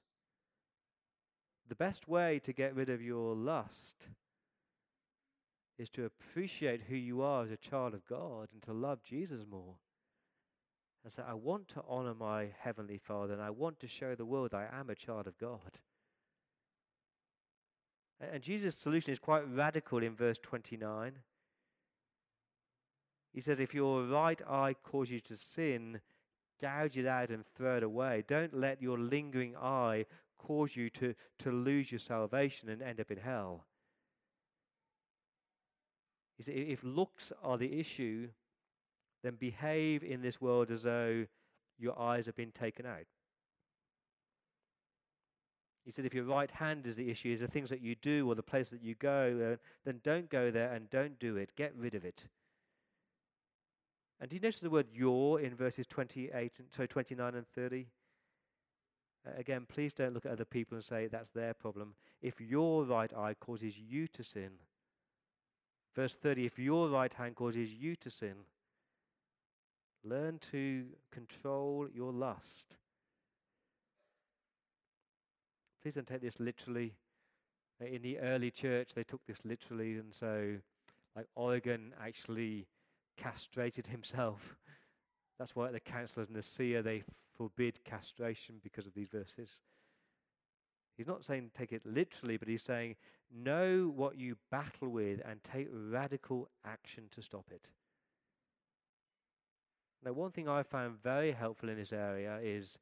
The 1.67 1.73
best 1.73 2.07
way 2.07 2.39
to 2.43 2.53
get 2.53 2.75
rid 2.75 2.91
of 2.91 3.01
your 3.01 3.33
lust 3.33 4.05
is 5.79 5.89
to 5.89 6.05
appreciate 6.05 6.83
who 6.87 6.95
you 6.95 7.23
are 7.23 7.43
as 7.43 7.49
a 7.49 7.57
child 7.57 7.95
of 7.95 8.05
God 8.05 8.49
and 8.53 8.61
to 8.61 8.71
love 8.71 9.01
Jesus 9.01 9.41
more 9.49 9.77
and 11.03 11.11
say, 11.11 11.23
I 11.27 11.33
want 11.33 11.67
to 11.69 11.83
honor 11.89 12.13
my 12.13 12.49
Heavenly 12.59 12.99
Father 12.99 13.33
and 13.33 13.41
I 13.41 13.49
want 13.49 13.79
to 13.79 13.87
show 13.87 14.13
the 14.13 14.23
world 14.23 14.53
I 14.53 14.67
am 14.71 14.91
a 14.91 14.95
child 14.95 15.25
of 15.25 15.39
God. 15.39 15.79
And 18.19 18.43
Jesus' 18.43 18.75
solution 18.75 19.11
is 19.11 19.17
quite 19.17 19.51
radical 19.51 20.03
in 20.03 20.15
verse 20.15 20.37
29. 20.37 21.13
He 23.33 23.41
says, 23.41 23.59
If 23.59 23.73
your 23.73 24.03
right 24.03 24.39
eye 24.47 24.75
causes 24.83 25.11
you 25.13 25.19
to 25.21 25.35
sin, 25.35 25.99
gouge 26.61 26.97
it 26.97 27.05
out 27.05 27.29
and 27.29 27.45
throw 27.55 27.77
it 27.77 27.83
away. 27.83 28.23
Don't 28.27 28.53
let 28.53 28.81
your 28.81 28.97
lingering 28.97 29.55
eye 29.55 30.05
cause 30.37 30.75
you 30.75 30.89
to, 30.91 31.13
to 31.39 31.51
lose 31.51 31.91
your 31.91 31.99
salvation 31.99 32.69
and 32.69 32.81
end 32.81 32.99
up 32.99 33.11
in 33.11 33.17
hell. 33.17 33.65
He 36.37 36.43
said, 36.43 36.55
if 36.55 36.83
looks 36.83 37.31
are 37.43 37.57
the 37.57 37.79
issue, 37.79 38.29
then 39.23 39.35
behave 39.35 40.03
in 40.03 40.21
this 40.21 40.39
world 40.39 40.69
as 40.69 40.83
though 40.83 41.25
your 41.79 41.99
eyes 41.99 42.27
have 42.27 42.35
been 42.35 42.51
taken 42.51 42.85
out. 42.85 43.05
He 45.83 45.91
said, 45.91 46.05
if 46.05 46.13
your 46.13 46.25
right 46.25 46.51
hand 46.51 46.85
is 46.85 46.97
the 46.97 47.09
issue, 47.09 47.31
is 47.31 47.39
the 47.39 47.47
things 47.47 47.69
that 47.69 47.81
you 47.81 47.95
do 47.95 48.29
or 48.29 48.35
the 48.35 48.43
place 48.43 48.69
that 48.69 48.83
you 48.83 48.93
go, 48.95 49.53
uh, 49.53 49.55
then 49.85 50.01
don't 50.03 50.29
go 50.29 50.51
there 50.51 50.73
and 50.73 50.89
don't 50.89 51.17
do 51.17 51.37
it. 51.37 51.55
Get 51.55 51.73
rid 51.77 51.95
of 51.95 52.03
it. 52.03 52.25
And 54.19 54.29
do 54.29 54.35
you 54.35 54.41
notice 54.41 54.59
the 54.59 54.69
word 54.69 54.87
your 54.91 55.39
in 55.39 55.55
verses 55.55 55.85
28 55.87 56.53
and 56.59 56.67
so 56.71 56.85
29 56.85 57.35
and 57.35 57.47
30? 57.47 57.87
Uh, 59.25 59.31
again, 59.37 59.65
please 59.67 59.93
don't 59.93 60.13
look 60.13 60.25
at 60.25 60.31
other 60.31 60.45
people 60.45 60.75
and 60.75 60.83
say 60.83 61.07
that's 61.07 61.31
their 61.31 61.53
problem. 61.53 61.93
If 62.21 62.41
your 62.41 62.83
right 62.83 63.13
eye 63.15 63.35
causes 63.39 63.77
you 63.77 64.07
to 64.09 64.23
sin, 64.23 64.51
Verse 65.97 66.13
30 66.13 66.45
If 66.45 66.59
your 66.59 66.89
right 66.89 67.11
hand 67.11 67.35
causes 67.35 67.73
you 67.73 67.95
to 67.97 68.11
sin, 68.11 68.35
learn 70.03 70.37
to 70.51 70.85
control 71.11 71.87
your 71.91 72.13
lust. 72.13 72.77
Please 75.81 75.95
don't 75.95 76.07
take 76.07 76.21
this 76.21 76.39
literally. 76.39 76.93
In 77.81 78.03
the 78.03 78.19
early 78.19 78.51
church, 78.51 78.93
they 78.93 79.03
took 79.03 79.25
this 79.25 79.39
literally, 79.43 79.95
and 79.95 80.13
so, 80.13 80.57
like 81.15 81.25
Origen 81.35 81.93
actually 81.99 82.67
castrated 83.17 83.87
himself. 83.87 84.57
That's 85.37 85.55
why 85.55 85.71
the 85.71 85.79
Council 85.79 86.23
of 86.23 86.29
Nicaea 86.29 86.81
they 86.81 87.03
forbid 87.35 87.83
castration 87.83 88.55
because 88.63 88.87
of 88.87 88.93
these 88.93 89.09
verses. 89.09 89.61
He's 90.95 91.07
not 91.07 91.23
saying 91.23 91.51
take 91.55 91.73
it 91.73 91.85
literally, 91.85 92.37
but 92.37 92.47
he's 92.47 92.63
saying 92.63 92.95
know 93.31 93.91
what 93.93 94.17
you 94.17 94.37
battle 94.49 94.89
with 94.89 95.21
and 95.25 95.43
take 95.43 95.67
radical 95.71 96.49
action 96.65 97.03
to 97.11 97.21
stop 97.21 97.45
it. 97.51 97.67
Now, 100.03 100.13
one 100.13 100.31
thing 100.31 100.47
I 100.47 100.63
found 100.63 101.01
very 101.03 101.31
helpful 101.31 101.69
in 101.69 101.77
this 101.77 101.93
area 101.93 102.39
is 102.41 102.77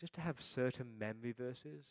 just 0.00 0.14
to 0.14 0.20
have 0.20 0.40
certain 0.40 0.86
memory 0.98 1.32
verses. 1.32 1.86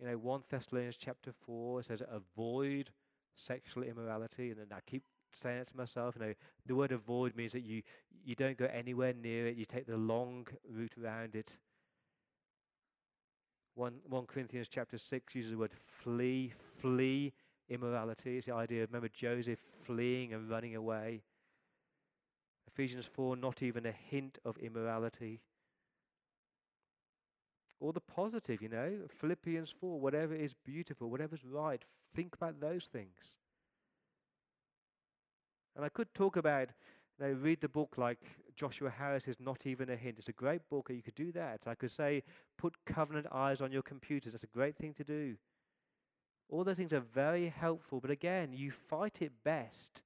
You 0.00 0.06
know, 0.06 0.16
1 0.16 0.42
Thessalonians 0.50 0.96
chapter 0.96 1.32
4 1.46 1.82
says, 1.82 2.02
avoid 2.10 2.90
sexual 3.34 3.82
immorality. 3.82 4.50
And 4.50 4.60
then 4.60 4.68
I 4.72 4.80
keep 4.86 5.04
saying 5.34 5.58
it 5.58 5.68
to 5.68 5.76
myself. 5.76 6.16
You 6.18 6.26
know, 6.26 6.34
the 6.66 6.74
word 6.74 6.92
avoid 6.92 7.36
means 7.36 7.52
that 7.52 7.62
you, 7.62 7.82
you 8.24 8.34
don't 8.34 8.56
go 8.56 8.66
anywhere 8.66 9.12
near 9.12 9.48
it, 9.48 9.56
you 9.56 9.64
take 9.64 9.86
the 9.86 9.96
long 9.96 10.46
route 10.70 10.94
around 11.02 11.34
it. 11.34 11.56
1, 13.76 13.92
1 14.08 14.26
Corinthians 14.26 14.68
chapter 14.68 14.98
6 14.98 15.34
uses 15.34 15.50
the 15.50 15.58
word 15.58 15.72
flee, 15.86 16.52
flee 16.80 17.32
immorality. 17.68 18.36
It's 18.36 18.46
the 18.46 18.54
idea 18.54 18.84
of, 18.84 18.90
remember, 18.90 19.08
Joseph 19.08 19.58
fleeing 19.84 20.32
and 20.32 20.48
running 20.48 20.76
away. 20.76 21.22
Ephesians 22.68 23.06
4, 23.06 23.36
not 23.36 23.62
even 23.62 23.86
a 23.86 23.92
hint 23.92 24.38
of 24.44 24.56
immorality. 24.58 25.40
Or 27.80 27.92
the 27.92 28.00
positive, 28.00 28.62
you 28.62 28.68
know, 28.68 29.00
Philippians 29.08 29.74
4, 29.80 30.00
whatever 30.00 30.34
is 30.34 30.54
beautiful, 30.64 31.10
whatever's 31.10 31.44
right, 31.44 31.84
think 32.14 32.34
about 32.34 32.60
those 32.60 32.86
things. 32.86 33.36
And 35.76 35.84
I 35.84 35.88
could 35.88 36.12
talk 36.14 36.36
about, 36.36 36.68
you 37.18 37.26
know, 37.26 37.32
read 37.32 37.60
the 37.60 37.68
book 37.68 37.94
like 37.96 38.18
Joshua 38.56 38.90
Harris 38.90 39.28
is 39.28 39.40
Not 39.40 39.66
Even 39.66 39.90
a 39.90 39.96
Hint. 39.96 40.18
It's 40.18 40.28
a 40.28 40.32
great 40.32 40.68
book, 40.68 40.88
and 40.88 40.96
you 40.96 41.02
could 41.02 41.14
do 41.14 41.32
that. 41.32 41.60
I 41.66 41.74
could 41.74 41.90
say, 41.90 42.22
put 42.56 42.76
covenant 42.86 43.26
eyes 43.32 43.60
on 43.60 43.72
your 43.72 43.82
computers. 43.82 44.32
That's 44.32 44.44
a 44.44 44.48
great 44.48 44.76
thing 44.76 44.94
to 44.94 45.04
do. 45.04 45.36
All 46.48 46.62
those 46.62 46.76
things 46.76 46.92
are 46.92 47.00
very 47.00 47.48
helpful, 47.48 48.00
but 48.00 48.10
again, 48.10 48.52
you 48.52 48.70
fight 48.70 49.22
it 49.22 49.32
best 49.44 50.02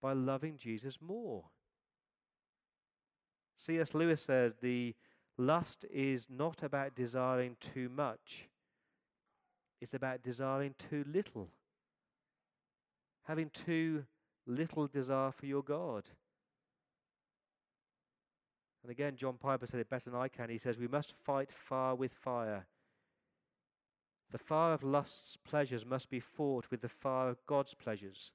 by 0.00 0.12
loving 0.12 0.56
Jesus 0.56 0.98
more. 1.00 1.44
C.S. 3.58 3.94
Lewis 3.94 4.22
says 4.22 4.54
the 4.60 4.94
lust 5.38 5.86
is 5.90 6.26
not 6.28 6.62
about 6.62 6.94
desiring 6.94 7.56
too 7.58 7.88
much, 7.88 8.48
it's 9.80 9.94
about 9.94 10.22
desiring 10.22 10.74
too 10.78 11.04
little 11.10 11.48
having 13.26 13.50
too 13.50 14.04
little 14.46 14.86
desire 14.86 15.32
for 15.32 15.46
your 15.46 15.62
God. 15.62 16.04
And 18.82 18.90
again, 18.90 19.16
John 19.16 19.34
Piper 19.36 19.66
said 19.66 19.80
it 19.80 19.90
better 19.90 20.10
than 20.10 20.20
I 20.20 20.28
can. 20.28 20.48
He 20.48 20.58
says, 20.58 20.78
We 20.78 20.86
must 20.86 21.12
fight 21.24 21.50
fire 21.50 21.94
with 21.94 22.12
fire. 22.12 22.66
The 24.30 24.38
fire 24.38 24.72
of 24.72 24.84
lust's 24.84 25.36
pleasures 25.36 25.84
must 25.84 26.08
be 26.08 26.20
fought 26.20 26.70
with 26.70 26.82
the 26.82 26.88
fire 26.88 27.28
of 27.28 27.44
God's 27.46 27.74
pleasures. 27.74 28.32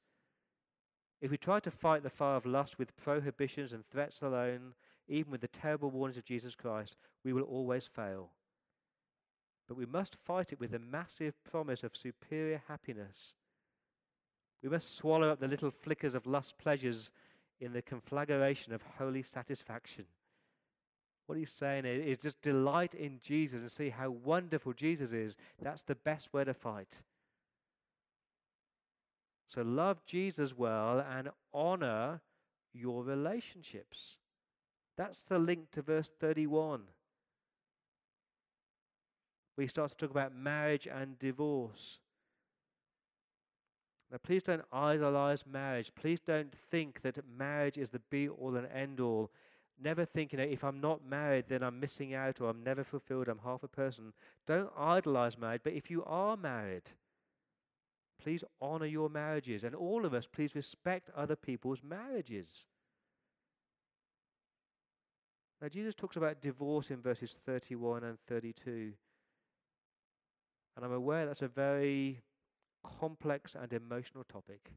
If 1.21 1.31
we 1.31 1.37
try 1.37 1.59
to 1.61 1.71
fight 1.71 2.03
the 2.03 2.09
fire 2.09 2.35
of 2.35 2.45
lust 2.45 2.77
with 2.77 2.95
prohibitions 2.97 3.71
and 3.71 3.85
threats 3.85 4.21
alone, 4.21 4.73
even 5.07 5.31
with 5.31 5.41
the 5.41 5.47
terrible 5.47 5.91
warnings 5.91 6.17
of 6.17 6.25
Jesus 6.25 6.55
Christ, 6.55 6.97
we 7.23 7.31
will 7.31 7.43
always 7.43 7.87
fail. 7.87 8.31
But 9.67 9.77
we 9.77 9.85
must 9.85 10.15
fight 10.15 10.51
it 10.51 10.59
with 10.59 10.71
the 10.71 10.79
massive 10.79 11.35
promise 11.43 11.83
of 11.83 11.95
superior 11.95 12.61
happiness 12.67 13.33
we 14.61 14.69
must 14.69 14.95
swallow 14.95 15.29
up 15.29 15.39
the 15.39 15.47
little 15.47 15.71
flickers 15.71 16.13
of 16.13 16.27
lust 16.27 16.57
pleasures 16.57 17.11
in 17.59 17.73
the 17.73 17.81
conflagration 17.81 18.73
of 18.73 18.81
holy 18.97 19.23
satisfaction. 19.23 20.05
What 21.25 21.37
he's 21.37 21.51
saying 21.51 21.85
is 21.85 22.17
just 22.17 22.41
delight 22.41 22.93
in 22.93 23.19
Jesus 23.21 23.61
and 23.61 23.71
see 23.71 23.89
how 23.89 24.09
wonderful 24.09 24.73
Jesus 24.73 25.11
is. 25.11 25.37
That's 25.61 25.83
the 25.83 25.95
best 25.95 26.33
way 26.33 26.43
to 26.43 26.53
fight. 26.53 26.99
So 29.47 29.61
love 29.61 30.03
Jesus 30.05 30.57
well 30.57 30.99
and 30.99 31.29
honor 31.53 32.21
your 32.73 33.03
relationships. 33.03 34.17
That's 34.97 35.23
the 35.23 35.39
link 35.39 35.71
to 35.71 35.81
verse 35.81 36.11
31. 36.19 36.83
We 39.57 39.67
start 39.67 39.91
to 39.91 39.97
talk 39.97 40.11
about 40.11 40.35
marriage 40.35 40.87
and 40.87 41.19
divorce. 41.19 41.99
Now, 44.11 44.17
please 44.21 44.43
don't 44.43 44.65
idolize 44.73 45.45
marriage. 45.45 45.91
Please 45.95 46.19
don't 46.19 46.53
think 46.53 47.01
that 47.01 47.19
marriage 47.37 47.77
is 47.77 47.91
the 47.91 47.99
be 48.09 48.27
all 48.27 48.57
and 48.57 48.67
end 48.67 48.99
all. 48.99 49.31
Never 49.81 50.03
think, 50.03 50.33
you 50.33 50.37
know, 50.37 50.43
if 50.43 50.63
I'm 50.63 50.81
not 50.81 51.05
married, 51.05 51.45
then 51.47 51.63
I'm 51.63 51.79
missing 51.79 52.13
out 52.13 52.41
or 52.41 52.49
I'm 52.49 52.63
never 52.63 52.83
fulfilled, 52.83 53.29
I'm 53.29 53.39
half 53.43 53.63
a 53.63 53.69
person. 53.69 54.11
Don't 54.45 54.69
idolize 54.77 55.37
marriage. 55.37 55.61
But 55.63 55.73
if 55.73 55.89
you 55.89 56.03
are 56.03 56.35
married, 56.35 56.91
please 58.21 58.43
honor 58.61 58.85
your 58.85 59.09
marriages. 59.09 59.63
And 59.63 59.73
all 59.73 60.05
of 60.05 60.13
us, 60.13 60.27
please 60.27 60.55
respect 60.55 61.09
other 61.15 61.37
people's 61.37 61.81
marriages. 61.81 62.65
Now, 65.61 65.69
Jesus 65.69 65.95
talks 65.95 66.17
about 66.17 66.41
divorce 66.41 66.91
in 66.91 67.01
verses 67.01 67.37
31 67.45 68.03
and 68.03 68.17
32. 68.27 68.91
And 70.75 70.85
I'm 70.85 70.91
aware 70.91 71.25
that's 71.25 71.43
a 71.43 71.47
very 71.47 72.21
complex 72.83 73.55
and 73.55 73.71
emotional 73.73 74.23
topic. 74.23 74.71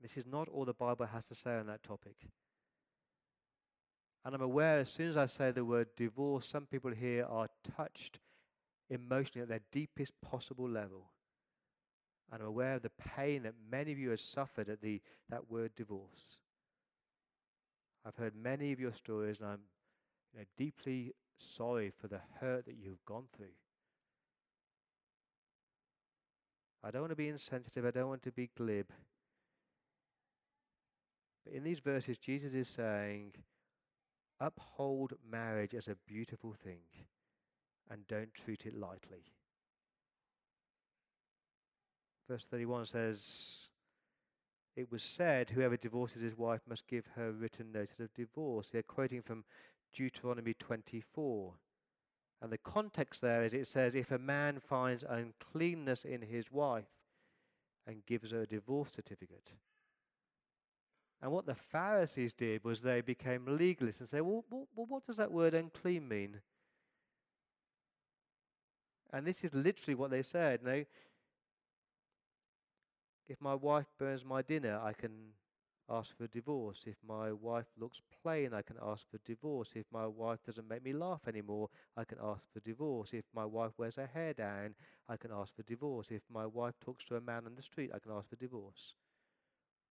This 0.00 0.16
is 0.16 0.26
not 0.26 0.48
all 0.48 0.64
the 0.64 0.74
Bible 0.74 1.06
has 1.06 1.26
to 1.28 1.34
say 1.34 1.56
on 1.56 1.66
that 1.66 1.82
topic. 1.82 2.16
And 4.24 4.34
I'm 4.34 4.42
aware 4.42 4.80
as 4.80 4.88
soon 4.88 5.08
as 5.08 5.16
I 5.16 5.26
say 5.26 5.50
the 5.50 5.64
word 5.64 5.88
divorce, 5.96 6.46
some 6.46 6.66
people 6.66 6.90
here 6.90 7.24
are 7.30 7.48
touched 7.76 8.18
emotionally 8.90 9.42
at 9.42 9.48
their 9.48 9.60
deepest 9.72 10.12
possible 10.20 10.68
level. 10.68 11.10
And 12.32 12.42
I'm 12.42 12.48
aware 12.48 12.74
of 12.74 12.82
the 12.82 12.90
pain 12.90 13.44
that 13.44 13.54
many 13.70 13.92
of 13.92 13.98
you 13.98 14.10
have 14.10 14.20
suffered 14.20 14.68
at 14.68 14.80
the, 14.80 15.00
that 15.28 15.48
word 15.50 15.72
divorce. 15.76 16.38
I've 18.04 18.16
heard 18.16 18.34
many 18.34 18.72
of 18.72 18.80
your 18.80 18.92
stories, 18.92 19.38
and 19.40 19.48
I'm 19.48 19.60
you 20.32 20.40
know, 20.40 20.46
deeply 20.56 21.12
sorry 21.38 21.92
for 21.96 22.08
the 22.08 22.20
hurt 22.40 22.66
that 22.66 22.76
you've 22.76 23.04
gone 23.04 23.24
through. 23.36 23.54
I 26.86 26.92
don't 26.92 27.02
want 27.02 27.10
to 27.10 27.16
be 27.16 27.28
insensitive. 27.28 27.84
I 27.84 27.90
don't 27.90 28.08
want 28.08 28.22
to 28.22 28.30
be 28.30 28.48
glib. 28.56 28.86
But 31.44 31.52
in 31.52 31.64
these 31.64 31.80
verses, 31.80 32.16
Jesus 32.16 32.54
is 32.54 32.68
saying, 32.68 33.32
uphold 34.38 35.14
marriage 35.28 35.74
as 35.74 35.88
a 35.88 35.96
beautiful 36.06 36.54
thing 36.54 36.84
and 37.90 38.06
don't 38.06 38.32
treat 38.34 38.66
it 38.66 38.74
lightly. 38.74 39.24
Verse 42.28 42.44
31 42.44 42.86
says, 42.86 43.68
It 44.76 44.90
was 44.90 45.02
said, 45.02 45.50
whoever 45.50 45.76
divorces 45.76 46.22
his 46.22 46.36
wife 46.36 46.60
must 46.68 46.86
give 46.86 47.06
her 47.16 47.32
written 47.32 47.72
notice 47.72 47.98
of 47.98 48.14
divorce. 48.14 48.68
They're 48.70 48.82
quoting 48.82 49.22
from 49.22 49.44
Deuteronomy 49.92 50.54
24. 50.54 51.54
And 52.42 52.52
the 52.52 52.58
context 52.58 53.20
there 53.20 53.44
is 53.44 53.54
it 53.54 53.66
says, 53.66 53.94
if 53.94 54.10
a 54.10 54.18
man 54.18 54.60
finds 54.60 55.04
uncleanness 55.08 56.04
in 56.04 56.22
his 56.22 56.52
wife 56.52 56.84
and 57.86 58.04
gives 58.06 58.30
her 58.30 58.42
a 58.42 58.46
divorce 58.46 58.92
certificate. 58.94 59.52
And 61.22 61.32
what 61.32 61.46
the 61.46 61.54
Pharisees 61.54 62.34
did 62.34 62.62
was 62.62 62.82
they 62.82 63.00
became 63.00 63.46
legalists 63.46 64.00
and 64.00 64.08
said, 64.08 64.22
well, 64.22 64.44
well, 64.50 64.66
what 64.74 65.06
does 65.06 65.16
that 65.16 65.32
word 65.32 65.54
unclean 65.54 66.06
mean? 66.06 66.40
And 69.12 69.26
this 69.26 69.42
is 69.42 69.54
literally 69.54 69.94
what 69.94 70.10
they 70.10 70.22
said. 70.22 70.62
No, 70.62 70.84
if 73.28 73.40
my 73.40 73.54
wife 73.54 73.86
burns 73.98 74.24
my 74.24 74.42
dinner, 74.42 74.78
I 74.82 74.92
can 74.92 75.10
ask 75.88 76.16
for 76.16 76.26
divorce. 76.26 76.84
If 76.86 76.96
my 77.02 77.32
wife 77.32 77.66
looks 77.76 78.00
plain, 78.22 78.52
I 78.54 78.62
can 78.62 78.76
ask 78.82 79.08
for 79.10 79.18
divorce. 79.18 79.72
If 79.76 79.86
my 79.92 80.06
wife 80.06 80.42
doesn't 80.44 80.68
make 80.68 80.82
me 80.82 80.92
laugh 80.92 81.26
anymore, 81.28 81.70
I 81.96 82.04
can 82.04 82.18
ask 82.22 82.42
for 82.52 82.60
divorce. 82.60 83.14
If 83.14 83.24
my 83.34 83.44
wife 83.44 83.72
wears 83.78 83.96
her 83.96 84.06
hair 84.06 84.32
down, 84.34 84.74
I 85.08 85.16
can 85.16 85.30
ask 85.32 85.54
for 85.54 85.62
divorce. 85.62 86.10
If 86.10 86.22
my 86.30 86.46
wife 86.46 86.78
talks 86.80 87.04
to 87.06 87.16
a 87.16 87.20
man 87.20 87.46
on 87.46 87.54
the 87.54 87.62
street, 87.62 87.90
I 87.94 87.98
can 87.98 88.12
ask 88.12 88.28
for 88.28 88.36
divorce. 88.36 88.94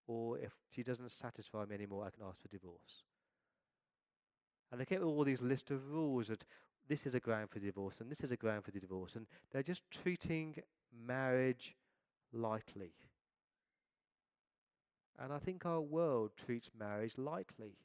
Or 0.07 0.39
if 0.39 0.55
she 0.71 0.81
doesn't 0.81 1.11
satisfy 1.11 1.63
me 1.65 1.75
anymore, 1.75 2.05
I 2.05 2.09
can 2.09 2.23
ask 2.23 2.41
for 2.41 2.47
divorce. 2.47 3.03
And 4.71 4.79
they 4.79 4.85
kept 4.85 5.01
all 5.03 5.23
these 5.23 5.41
list 5.41 5.71
of 5.71 5.89
rules 5.91 6.27
that 6.27 6.43
this 6.87 7.05
is 7.07 7.15
a 7.15 7.19
ground 7.19 7.49
for 7.49 7.59
divorce 7.59 7.99
and 8.01 8.11
this 8.11 8.21
is 8.23 8.31
a 8.31 8.37
ground 8.37 8.63
for 8.65 8.71
divorce. 8.71 9.15
And 9.15 9.27
they're 9.51 9.63
just 9.63 9.89
treating 9.89 10.55
marriage 10.91 11.75
lightly. 12.33 12.93
And 15.17 15.31
I 15.31 15.39
think 15.39 15.65
our 15.65 15.81
world 15.81 16.31
treats 16.35 16.69
marriage 16.77 17.13
lightly. 17.17 17.77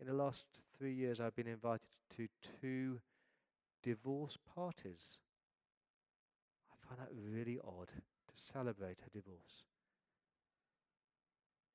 In 0.00 0.06
the 0.06 0.12
last 0.12 0.46
three 0.76 0.92
years, 0.92 1.20
I've 1.20 1.36
been 1.36 1.46
invited 1.46 1.88
to 2.16 2.28
two 2.60 3.00
divorce 3.82 4.36
parties. 4.54 5.18
I 6.70 6.86
find 6.86 7.00
that 7.00 7.14
really 7.32 7.58
odd 7.64 7.88
to 7.88 8.34
celebrate 8.34 8.98
a 9.06 9.10
divorce. 9.10 9.64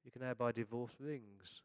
You 0.06 0.12
can 0.12 0.22
now 0.22 0.34
buy 0.34 0.52
divorce 0.52 0.96
rings 1.00 1.62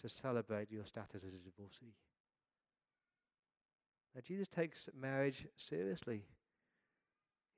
to 0.00 0.08
celebrate 0.08 0.70
your 0.70 0.86
status 0.86 1.24
as 1.24 1.34
a 1.34 1.38
divorcee. 1.38 1.94
Now, 4.14 4.22
Jesus 4.24 4.48
takes 4.48 4.88
marriage 4.98 5.46
seriously. 5.56 6.24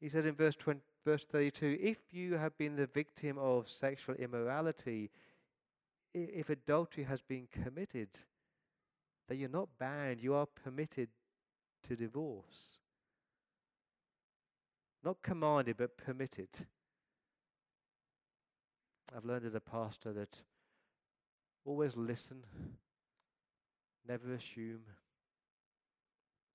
He 0.01 0.09
says 0.09 0.25
in 0.25 0.35
verse, 0.35 0.57
20, 0.57 0.81
verse 1.05 1.25
32 1.25 1.79
If 1.81 1.99
you 2.11 2.35
have 2.35 2.57
been 2.57 2.77
the 2.77 2.87
victim 2.87 3.39
of 3.39 3.69
sexual 3.69 4.15
immorality, 4.17 5.11
if 6.15 6.49
adultery 6.49 7.05
has 7.05 7.21
been 7.21 7.47
committed, 7.51 8.09
that 9.29 9.37
you're 9.37 9.49
not 9.49 9.69
bound, 9.79 10.21
you 10.21 10.35
are 10.35 10.47
permitted 10.47 11.09
to 11.87 11.97
divorce. 11.97 12.81
Not 15.05 15.23
commanded, 15.23 15.77
but 15.77 15.97
permitted. 15.97 16.49
I've 19.17 19.25
learned 19.25 19.47
as 19.47 19.55
a 19.55 19.61
pastor 19.61 20.13
that 20.15 20.37
always 21.65 21.97
listen, 21.97 22.43
never 24.09 24.33
assume, 24.33 24.83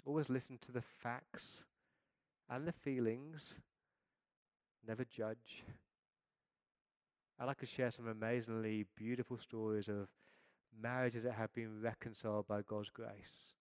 always 0.06 0.30
listen 0.30 0.58
to 0.66 0.72
the 0.72 0.82
facts 0.82 1.64
and 2.50 2.68
the 2.68 2.72
feelings, 2.72 3.56
never 4.88 5.06
judge. 5.06 5.64
I 7.40 7.54
could 7.54 7.70
share 7.70 7.92
some 7.92 8.08
amazingly 8.08 8.86
beautiful 8.96 9.38
stories 9.38 9.88
of 9.88 10.08
marriages 10.82 11.24
that 11.24 11.34
have 11.34 11.54
been 11.54 11.82
reconciled 11.82 12.48
by 12.48 12.62
God's 12.62 12.90
grace. 12.90 13.54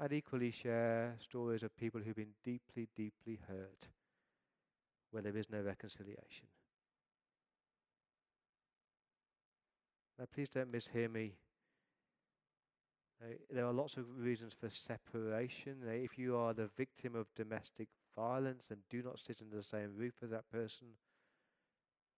I'd 0.00 0.12
equally 0.12 0.50
share 0.50 1.16
stories 1.18 1.62
of 1.62 1.76
people 1.76 2.00
who've 2.00 2.16
been 2.16 2.34
deeply, 2.44 2.88
deeply 2.96 3.40
hurt 3.48 3.88
where 5.10 5.22
there 5.22 5.36
is 5.36 5.50
no 5.50 5.60
reconciliation. 5.60 6.46
Now, 10.18 10.26
please 10.32 10.48
don't 10.48 10.72
mishear 10.72 11.10
me. 11.10 11.34
Uh, 13.20 13.34
there 13.50 13.66
are 13.66 13.72
lots 13.72 13.96
of 13.96 14.04
reasons 14.16 14.52
for 14.58 14.70
separation. 14.70 15.76
Uh, 15.86 15.90
if 15.90 16.18
you 16.18 16.36
are 16.36 16.54
the 16.54 16.70
victim 16.76 17.16
of 17.16 17.26
domestic 17.34 17.88
violence, 18.16 18.66
then 18.68 18.78
do 18.90 19.02
not 19.02 19.18
sit 19.18 19.38
under 19.42 19.56
the 19.56 19.62
same 19.62 19.90
roof 19.96 20.14
as 20.22 20.30
that 20.30 20.48
person. 20.52 20.88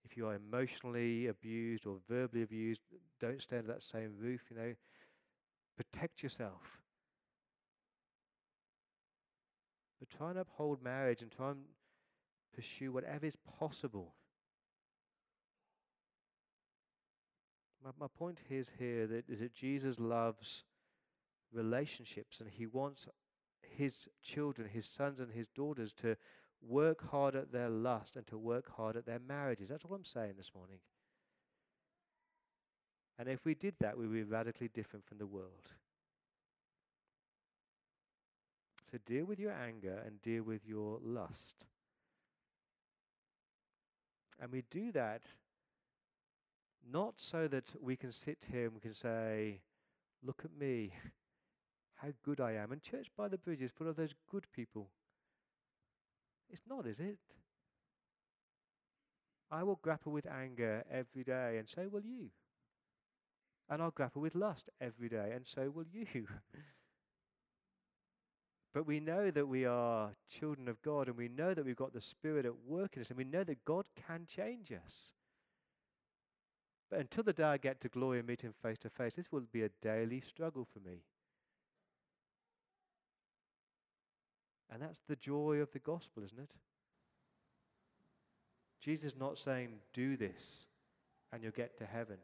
If 0.04 0.16
you 0.16 0.26
are 0.26 0.34
emotionally 0.34 1.26
abused 1.28 1.86
or 1.86 1.98
verbally 2.08 2.42
abused, 2.42 2.80
don't 3.20 3.40
stay 3.40 3.58
under 3.58 3.72
that 3.72 3.82
same 3.82 4.12
roof. 4.18 4.42
You 4.50 4.56
know, 4.56 4.74
protect 5.76 6.22
yourself. 6.22 6.80
But 9.98 10.10
try 10.10 10.30
and 10.30 10.38
uphold 10.38 10.82
marriage 10.82 11.22
and 11.22 11.30
try 11.30 11.50
and 11.50 11.60
pursue 12.54 12.92
whatever 12.92 13.26
is 13.26 13.36
possible 13.58 14.14
My, 17.84 17.90
my 17.98 18.06
point 18.08 18.40
is 18.50 18.70
here 18.78 19.06
that 19.06 19.28
is 19.28 19.40
that 19.40 19.54
Jesus 19.54 19.98
loves 19.98 20.64
relationships 21.52 22.40
and 22.40 22.48
he 22.50 22.66
wants 22.66 23.08
his 23.62 24.08
children, 24.22 24.68
his 24.68 24.86
sons 24.86 25.20
and 25.20 25.32
his 25.32 25.48
daughters 25.48 25.92
to 25.94 26.16
work 26.62 27.10
hard 27.10 27.34
at 27.34 27.52
their 27.52 27.68
lust 27.68 28.16
and 28.16 28.26
to 28.26 28.38
work 28.38 28.70
hard 28.76 28.96
at 28.96 29.06
their 29.06 29.18
marriages. 29.18 29.68
That's 29.68 29.84
all 29.84 29.94
I'm 29.94 30.04
saying 30.04 30.34
this 30.36 30.52
morning. 30.54 30.78
And 33.18 33.28
if 33.28 33.44
we 33.44 33.54
did 33.54 33.74
that, 33.80 33.96
we 33.96 34.06
would 34.06 34.14
be 34.14 34.22
radically 34.22 34.68
different 34.68 35.06
from 35.06 35.18
the 35.18 35.26
world. 35.26 35.72
So 38.90 38.98
deal 39.04 39.24
with 39.24 39.38
your 39.38 39.52
anger 39.52 40.02
and 40.04 40.20
deal 40.20 40.42
with 40.42 40.66
your 40.66 40.98
lust. 41.02 41.64
And 44.40 44.50
we 44.50 44.64
do 44.70 44.90
that 44.92 45.22
not 46.90 47.14
so 47.18 47.46
that 47.48 47.74
we 47.80 47.94
can 47.94 48.10
sit 48.10 48.46
here 48.50 48.64
and 48.64 48.74
we 48.74 48.80
can 48.80 48.94
say, 48.94 49.60
Look 50.22 50.42
at 50.44 50.58
me, 50.58 50.92
how 52.02 52.08
good 52.24 52.40
I 52.40 52.52
am. 52.52 52.72
And 52.72 52.82
Church 52.82 53.08
by 53.16 53.28
the 53.28 53.38
Bridge 53.38 53.62
is 53.62 53.70
full 53.70 53.88
of 53.88 53.96
those 53.96 54.14
good 54.30 54.46
people. 54.54 54.88
It's 56.50 56.62
not, 56.68 56.86
is 56.86 56.98
it? 56.98 57.18
I 59.50 59.62
will 59.62 59.78
grapple 59.82 60.12
with 60.12 60.26
anger 60.26 60.84
every 60.90 61.24
day, 61.24 61.56
and 61.58 61.68
so 61.68 61.88
will 61.90 62.02
you. 62.02 62.30
And 63.68 63.82
I'll 63.82 63.90
grapple 63.90 64.22
with 64.22 64.34
lust 64.34 64.68
every 64.80 65.08
day, 65.08 65.32
and 65.34 65.46
so 65.46 65.70
will 65.70 65.86
you. 65.92 66.26
but 68.74 68.86
we 68.86 69.00
know 69.00 69.30
that 69.30 69.46
we 69.46 69.64
are 69.64 70.10
children 70.28 70.68
of 70.68 70.80
God, 70.82 71.08
and 71.08 71.16
we 71.16 71.28
know 71.28 71.54
that 71.54 71.64
we've 71.64 71.76
got 71.76 71.92
the 71.92 72.00
Spirit 72.00 72.46
at 72.46 72.64
work 72.66 72.96
in 72.96 73.02
us, 73.02 73.10
and 73.10 73.18
we 73.18 73.24
know 73.24 73.44
that 73.44 73.64
God 73.64 73.84
can 74.06 74.26
change 74.26 74.72
us. 74.72 75.12
But 76.88 77.00
until 77.00 77.22
the 77.22 77.32
day 77.32 77.44
I 77.44 77.56
get 77.56 77.80
to 77.82 77.88
glory 77.88 78.18
and 78.18 78.26
meet 78.26 78.42
him 78.42 78.54
face 78.60 78.78
to 78.78 78.90
face, 78.90 79.14
this 79.14 79.30
will 79.30 79.44
be 79.52 79.62
a 79.62 79.70
daily 79.80 80.20
struggle 80.20 80.66
for 80.72 80.80
me. 80.80 81.02
And 84.72 84.82
that's 84.82 85.00
the 85.08 85.16
joy 85.16 85.56
of 85.56 85.72
the 85.72 85.78
gospel, 85.78 86.22
isn't 86.22 86.38
it? 86.38 86.50
Jesus 88.80 89.12
is 89.12 89.18
not 89.18 89.38
saying, 89.38 89.70
do 89.92 90.16
this 90.16 90.66
and 91.32 91.42
you'll 91.42 91.52
get 91.52 91.76
to 91.78 91.86
heaven. 91.86 92.16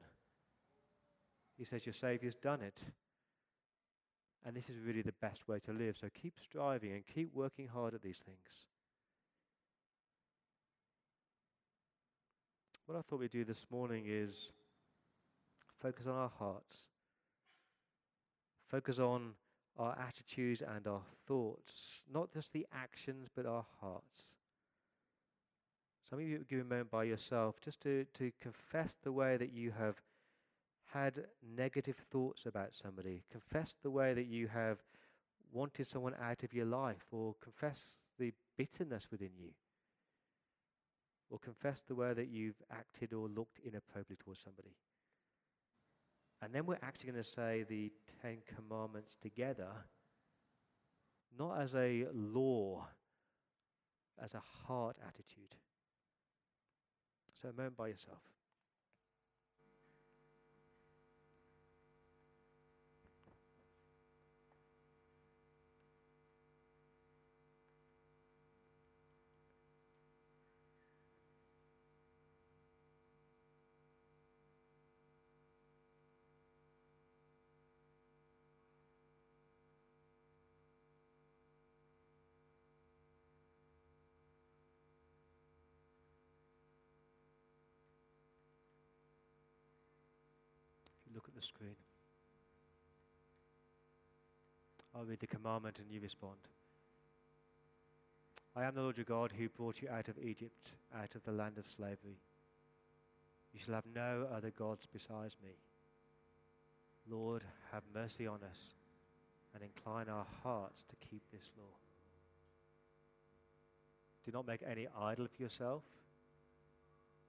He 1.58 1.64
says, 1.64 1.84
your 1.86 1.92
Savior's 1.92 2.34
done 2.34 2.60
it. 2.60 2.80
And 4.44 4.56
this 4.56 4.70
is 4.70 4.78
really 4.78 5.02
the 5.02 5.14
best 5.20 5.48
way 5.48 5.58
to 5.60 5.72
live. 5.72 5.96
So 5.98 6.08
keep 6.14 6.38
striving 6.40 6.92
and 6.92 7.02
keep 7.06 7.34
working 7.34 7.66
hard 7.66 7.94
at 7.94 8.02
these 8.02 8.22
things. 8.24 8.66
What 12.86 12.96
I 12.96 13.02
thought 13.02 13.18
we'd 13.18 13.30
do 13.30 13.44
this 13.44 13.66
morning 13.68 14.04
is 14.06 14.52
focus 15.82 16.06
on 16.06 16.14
our 16.14 16.30
hearts, 16.38 16.86
focus 18.70 19.00
on 19.00 19.32
our 19.78 19.96
attitudes 19.98 20.62
and 20.62 20.86
our 20.86 21.02
thoughts, 21.26 22.02
not 22.12 22.32
just 22.32 22.52
the 22.52 22.66
actions, 22.72 23.28
but 23.34 23.46
our 23.46 23.64
hearts. 23.80 24.32
Some 26.08 26.20
of 26.20 26.24
you 26.24 26.44
give 26.48 26.60
a 26.60 26.64
moment 26.64 26.90
by 26.90 27.04
yourself 27.04 27.56
just 27.62 27.80
to, 27.82 28.06
to 28.14 28.30
confess 28.40 28.96
the 29.02 29.12
way 29.12 29.36
that 29.36 29.52
you 29.52 29.72
have 29.76 29.96
had 30.84 31.24
negative 31.56 31.96
thoughts 32.10 32.46
about 32.46 32.74
somebody, 32.74 33.24
confess 33.30 33.74
the 33.82 33.90
way 33.90 34.14
that 34.14 34.26
you 34.26 34.46
have 34.48 34.78
wanted 35.52 35.86
someone 35.86 36.14
out 36.22 36.42
of 36.44 36.54
your 36.54 36.66
life, 36.66 37.04
or 37.10 37.34
confess 37.42 37.98
the 38.18 38.32
bitterness 38.56 39.08
within 39.10 39.30
you 39.36 39.50
or 41.30 41.38
confess 41.38 41.82
the 41.86 41.94
way 41.94 42.12
that 42.14 42.28
you've 42.28 42.62
acted 42.70 43.12
or 43.12 43.28
looked 43.28 43.58
inappropriately 43.64 44.16
towards 44.24 44.40
somebody. 44.40 44.74
And 46.42 46.54
then 46.54 46.66
we're 46.66 46.78
actually 46.82 47.12
going 47.12 47.22
to 47.22 47.28
say 47.28 47.64
the 47.68 47.92
Ten 48.22 48.38
Commandments 48.54 49.16
together, 49.20 49.70
not 51.38 51.60
as 51.60 51.74
a 51.74 52.06
law, 52.12 52.86
as 54.22 54.34
a 54.34 54.42
heart 54.66 54.96
attitude. 55.06 55.54
So, 57.40 57.48
a 57.48 57.52
moment 57.52 57.76
by 57.76 57.88
yourself. 57.88 58.22
The 91.36 91.42
screen. 91.42 91.76
I'll 94.94 95.04
read 95.04 95.20
the 95.20 95.26
commandment 95.26 95.78
and 95.78 95.90
you 95.90 96.00
respond. 96.00 96.38
I 98.56 98.64
am 98.64 98.74
the 98.74 98.80
Lord 98.80 98.96
your 98.96 99.04
God 99.04 99.32
who 99.36 99.50
brought 99.50 99.82
you 99.82 99.90
out 99.90 100.08
of 100.08 100.18
Egypt, 100.18 100.72
out 100.98 101.14
of 101.14 101.22
the 101.24 101.32
land 101.32 101.58
of 101.58 101.68
slavery. 101.68 102.18
You 103.52 103.60
shall 103.60 103.74
have 103.74 103.84
no 103.94 104.26
other 104.34 104.50
gods 104.50 104.86
besides 104.90 105.36
me. 105.44 105.50
Lord, 107.08 107.44
have 107.72 107.82
mercy 107.94 108.26
on 108.26 108.40
us 108.48 108.72
and 109.54 109.62
incline 109.62 110.08
our 110.08 110.26
hearts 110.42 110.84
to 110.88 110.96
keep 110.96 111.22
this 111.30 111.50
law. 111.58 111.76
Do 114.24 114.32
not 114.32 114.46
make 114.46 114.62
any 114.68 114.88
idol 114.98 115.26
for 115.28 115.42
yourself. 115.42 115.82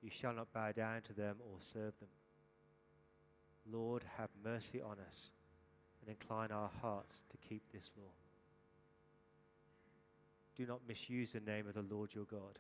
You 0.02 0.10
shall 0.10 0.34
not 0.34 0.52
bow 0.54 0.72
down 0.72 1.02
to 1.04 1.14
them 1.14 1.36
or 1.42 1.58
serve 1.60 1.98
them. 2.00 2.10
Lord, 3.72 4.04
have 4.18 4.30
mercy 4.44 4.82
on 4.82 4.98
us 5.08 5.30
and 6.02 6.10
incline 6.10 6.52
our 6.52 6.70
hearts 6.82 7.24
to 7.32 7.38
keep 7.38 7.64
this 7.72 7.90
law. 7.98 8.12
Do 10.56 10.66
not 10.66 10.88
misuse 10.88 11.32
the 11.32 11.40
name 11.40 11.68
of 11.68 11.74
the 11.76 11.94
Lord 11.94 12.14
your 12.14 12.26
God. 12.26 12.60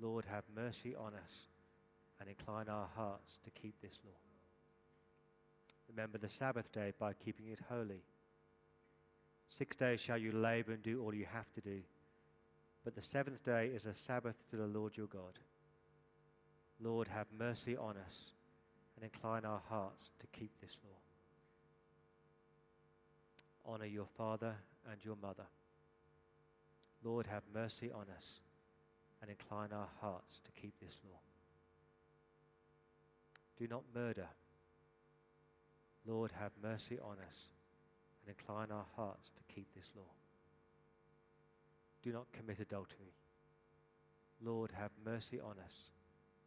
Lord, 0.00 0.24
have 0.26 0.44
mercy 0.54 0.94
on 0.94 1.12
us 1.14 1.46
and 2.20 2.28
incline 2.28 2.68
our 2.68 2.88
hearts 2.96 3.38
to 3.44 3.50
keep 3.50 3.80
this 3.80 3.98
law. 4.04 4.12
Remember 5.88 6.18
the 6.18 6.28
Sabbath 6.28 6.70
day 6.72 6.92
by 6.98 7.12
keeping 7.12 7.48
it 7.48 7.60
holy. 7.68 8.02
Six 9.48 9.76
days 9.76 10.00
shall 10.00 10.18
you 10.18 10.32
labor 10.32 10.72
and 10.72 10.82
do 10.82 11.02
all 11.02 11.14
you 11.14 11.26
have 11.32 11.52
to 11.52 11.60
do, 11.60 11.80
but 12.84 12.94
the 12.94 13.02
seventh 13.02 13.42
day 13.44 13.70
is 13.74 13.86
a 13.86 13.94
Sabbath 13.94 14.36
to 14.50 14.56
the 14.56 14.66
Lord 14.66 14.96
your 14.96 15.06
God. 15.06 15.38
Lord, 16.80 17.08
have 17.08 17.26
mercy 17.38 17.76
on 17.76 17.96
us 17.96 18.32
and 19.04 19.12
incline 19.12 19.44
our 19.44 19.60
hearts 19.68 20.08
to 20.18 20.26
keep 20.28 20.50
this 20.62 20.78
law. 20.82 20.96
Honor 23.70 23.84
your 23.84 24.06
father 24.16 24.54
and 24.90 25.04
your 25.04 25.16
mother. 25.20 25.44
Lord, 27.02 27.26
have 27.26 27.42
mercy 27.52 27.92
on 27.92 28.06
us 28.16 28.40
and 29.20 29.30
incline 29.30 29.72
our 29.72 29.88
hearts 30.00 30.40
to 30.44 30.52
keep 30.58 30.72
this 30.80 30.98
law. 31.04 31.18
Do 33.58 33.68
not 33.68 33.82
murder. 33.94 34.28
Lord, 36.06 36.32
have 36.40 36.52
mercy 36.62 36.98
on 36.98 37.16
us 37.28 37.48
and 38.22 38.34
incline 38.38 38.70
our 38.70 38.86
hearts 38.96 39.30
to 39.36 39.54
keep 39.54 39.66
this 39.74 39.90
law. 39.94 40.12
Do 42.02 42.10
not 42.10 42.32
commit 42.32 42.60
adultery. 42.60 43.12
Lord, 44.42 44.70
have 44.72 44.92
mercy 45.04 45.40
on 45.40 45.56
us 45.62 45.90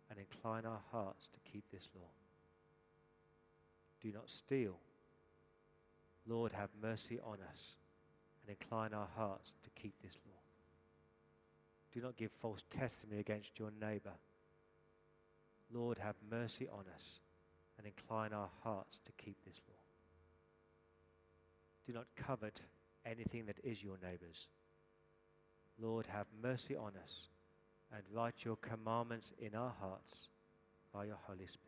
and 0.10 0.18
incline 0.18 0.66
our 0.66 0.82
hearts 0.92 1.28
to 1.34 1.52
keep 1.52 1.64
this 1.72 1.88
law. 1.96 2.10
Do 4.02 4.12
not 4.12 4.30
steal. 4.30 4.78
Lord, 6.28 6.52
have 6.52 6.70
mercy 6.82 7.20
on 7.24 7.38
us 7.50 7.76
and 8.42 8.56
incline 8.60 8.94
our 8.94 9.08
hearts 9.16 9.54
to 9.64 9.70
keep 9.82 9.94
this 10.02 10.18
law. 10.26 10.34
Do 11.94 12.02
not 12.02 12.18
give 12.18 12.32
false 12.42 12.64
testimony 12.70 13.20
against 13.20 13.58
your 13.58 13.72
neighbor. 13.82 14.14
Lord, 15.74 15.98
have 15.98 16.16
mercy 16.30 16.68
on 16.68 16.86
us 16.94 17.20
and 17.78 17.88
incline 17.88 18.34
our 18.34 18.50
hearts 18.64 19.00
to 19.06 19.12
keep 19.14 19.38
this 19.46 19.60
law. 19.68 19.76
Do 21.86 21.94
not 21.94 22.06
covet 22.16 22.62
anything 23.06 23.46
that 23.46 23.58
is 23.64 23.82
your 23.82 23.98
neighbor's. 24.04 24.48
Lord, 25.80 26.06
have 26.08 26.28
mercy 26.42 26.76
on 26.76 26.92
us 27.02 27.30
and 27.94 28.04
write 28.12 28.44
your 28.44 28.58
commandments 28.58 29.34
in 29.40 29.56
our 29.56 29.74
hearts 29.80 30.28
by 30.94 31.06
your 31.06 31.20
Holy 31.28 31.48
Spirit. 31.48 31.67